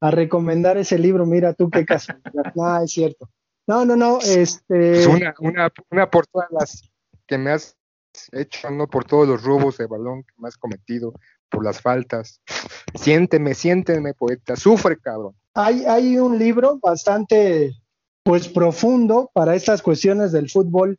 a 0.00 0.10
recomendar 0.10 0.78
ese 0.78 0.98
libro. 0.98 1.26
Mira 1.26 1.52
tú 1.52 1.68
qué 1.68 1.84
caso. 1.84 2.14
no, 2.54 2.80
es 2.82 2.90
cierto. 2.90 3.28
No, 3.70 3.84
no, 3.84 3.94
no. 3.94 4.18
Este... 4.18 5.06
Una, 5.06 5.32
una, 5.38 5.72
una 5.92 6.10
por 6.10 6.26
todas 6.26 6.48
las 6.50 6.90
que 7.28 7.38
me 7.38 7.52
has 7.52 7.76
hecho, 8.32 8.68
no 8.68 8.88
por 8.88 9.04
todos 9.04 9.28
los 9.28 9.44
robos 9.44 9.78
de 9.78 9.86
balón 9.86 10.24
que 10.24 10.34
me 10.38 10.48
has 10.48 10.56
cometido, 10.56 11.14
por 11.48 11.64
las 11.64 11.80
faltas. 11.80 12.40
Siénteme, 12.96 13.54
siénteme, 13.54 14.12
poeta. 14.12 14.56
Sufre, 14.56 14.98
cabrón. 14.98 15.36
Hay, 15.54 15.84
hay 15.84 16.18
un 16.18 16.36
libro 16.36 16.80
bastante 16.82 17.76
pues 18.24 18.48
profundo 18.48 19.30
para 19.32 19.54
estas 19.54 19.82
cuestiones 19.82 20.32
del 20.32 20.50
fútbol. 20.50 20.98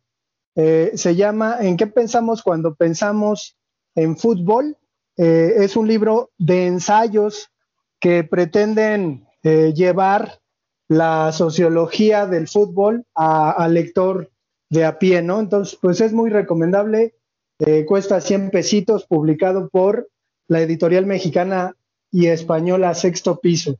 Eh, 0.56 0.94
se 0.96 1.14
llama 1.18 1.58
¿En 1.60 1.76
qué 1.76 1.88
pensamos 1.88 2.42
cuando 2.42 2.76
pensamos 2.76 3.58
en 3.96 4.16
fútbol? 4.16 4.78
Eh, 5.18 5.56
es 5.58 5.76
un 5.76 5.90
libro 5.90 6.32
de 6.38 6.68
ensayos 6.68 7.52
que 8.00 8.24
pretenden 8.24 9.28
eh, 9.44 9.74
llevar 9.76 10.41
la 10.92 11.32
sociología 11.32 12.26
del 12.26 12.50
fútbol 12.50 13.06
al 13.16 13.74
lector 13.74 14.30
de 14.70 14.84
a 14.84 15.00
pie, 15.00 15.22
¿no? 15.22 15.39
Entonces, 15.39 15.80
pues 15.82 16.02
es 16.02 16.12
muy 16.12 16.30
recomendable, 16.30 17.16
eh, 17.60 17.86
cuesta 17.86 18.20
100 18.20 18.52
pesitos, 18.52 19.06
publicado 19.06 19.70
por 19.70 20.10
la 20.50 20.60
editorial 20.60 21.06
mexicana 21.06 21.78
y 22.12 22.28
española 22.28 22.94
Sexto 22.94 23.39
Piso. 23.39 23.78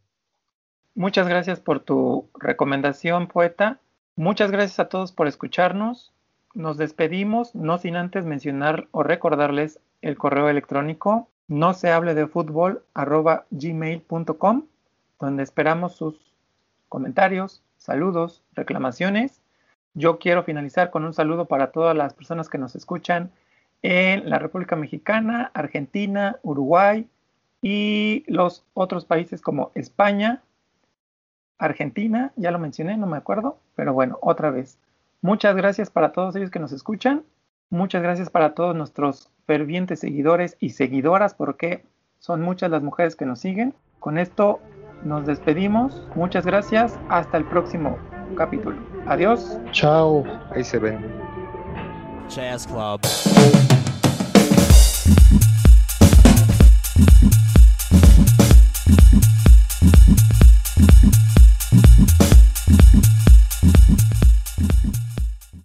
Muchas 0.96 1.28
gracias 1.28 1.60
por 1.60 1.82
tu 1.82 2.30
recomendación, 2.34 3.28
poeta. 3.28 3.82
Muchas 4.16 4.50
gracias 4.50 4.80
a 4.80 4.88
todos 4.88 5.12
por 5.12 5.28
escucharnos. 5.28 6.14
Nos 6.54 6.78
despedimos, 6.78 7.54
no 7.56 7.78
sin 7.78 7.98
antes 7.98 8.24
mencionar 8.24 8.88
o 8.92 9.04
recordarles 9.04 9.82
el 10.02 10.18
correo 10.18 10.48
electrónico 10.48 11.28
no 11.50 11.74
se 11.74 11.92
hable 11.92 12.14
de 12.14 12.28
fútbol 12.28 12.86
arroba 12.94 13.46
gmail.com, 13.52 14.64
donde 15.20 15.44
esperamos 15.44 15.98
sus 15.98 16.31
comentarios, 16.92 17.64
saludos, 17.78 18.44
reclamaciones. 18.54 19.42
Yo 19.94 20.20
quiero 20.20 20.44
finalizar 20.44 20.92
con 20.92 21.06
un 21.06 21.14
saludo 21.14 21.46
para 21.46 21.72
todas 21.72 21.96
las 21.96 22.14
personas 22.14 22.50
que 22.50 22.58
nos 22.58 22.76
escuchan 22.76 23.32
en 23.82 24.30
la 24.30 24.40
República 24.40 24.76
Mexicana, 24.76 25.52
Argentina, 25.54 26.38
Uruguay 26.44 27.08
y 27.62 28.26
los 28.28 28.66
otros 28.74 29.06
países 29.06 29.42
como 29.42 29.72
España, 29.74 30.42
Argentina, 31.58 32.34
ya 32.36 32.52
lo 32.52 32.60
mencioné, 32.60 32.98
no 32.98 33.08
me 33.08 33.18
acuerdo, 33.18 33.58
pero 33.76 33.94
bueno, 33.94 34.20
otra 34.22 34.52
vez. 34.52 34.78
Muchas 35.22 35.56
gracias 35.56 35.90
para 35.90 36.12
todos 36.12 36.36
ellos 36.36 36.52
que 36.52 36.60
nos 36.60 36.74
escuchan. 36.74 37.24
Muchas 37.70 38.04
gracias 38.04 38.30
para 38.30 38.54
todos 38.54 38.76
nuestros 38.76 39.30
fervientes 39.46 40.02
seguidores 40.02 40.58
y 40.60 40.72
seguidoras 40.72 41.36
porque 41.36 41.86
son 42.20 42.42
muchas 42.42 42.70
las 42.70 42.84
mujeres 42.84 43.16
que 43.16 43.26
nos 43.26 43.40
siguen. 43.40 43.74
Con 44.00 44.18
esto 44.18 44.60
nos 45.04 45.26
despedimos. 45.26 46.02
Muchas 46.16 46.46
gracias. 46.46 46.98
Hasta 47.10 47.38
el 47.38 47.46
próximo 47.46 47.98
capítulo. 48.36 48.78
Adiós. 49.08 49.58
Chao. 49.72 50.24
Ahí 50.52 50.64
se 50.64 50.80
ven. 50.80 51.00
Jazz 52.30 52.68
Club. 52.68 53.02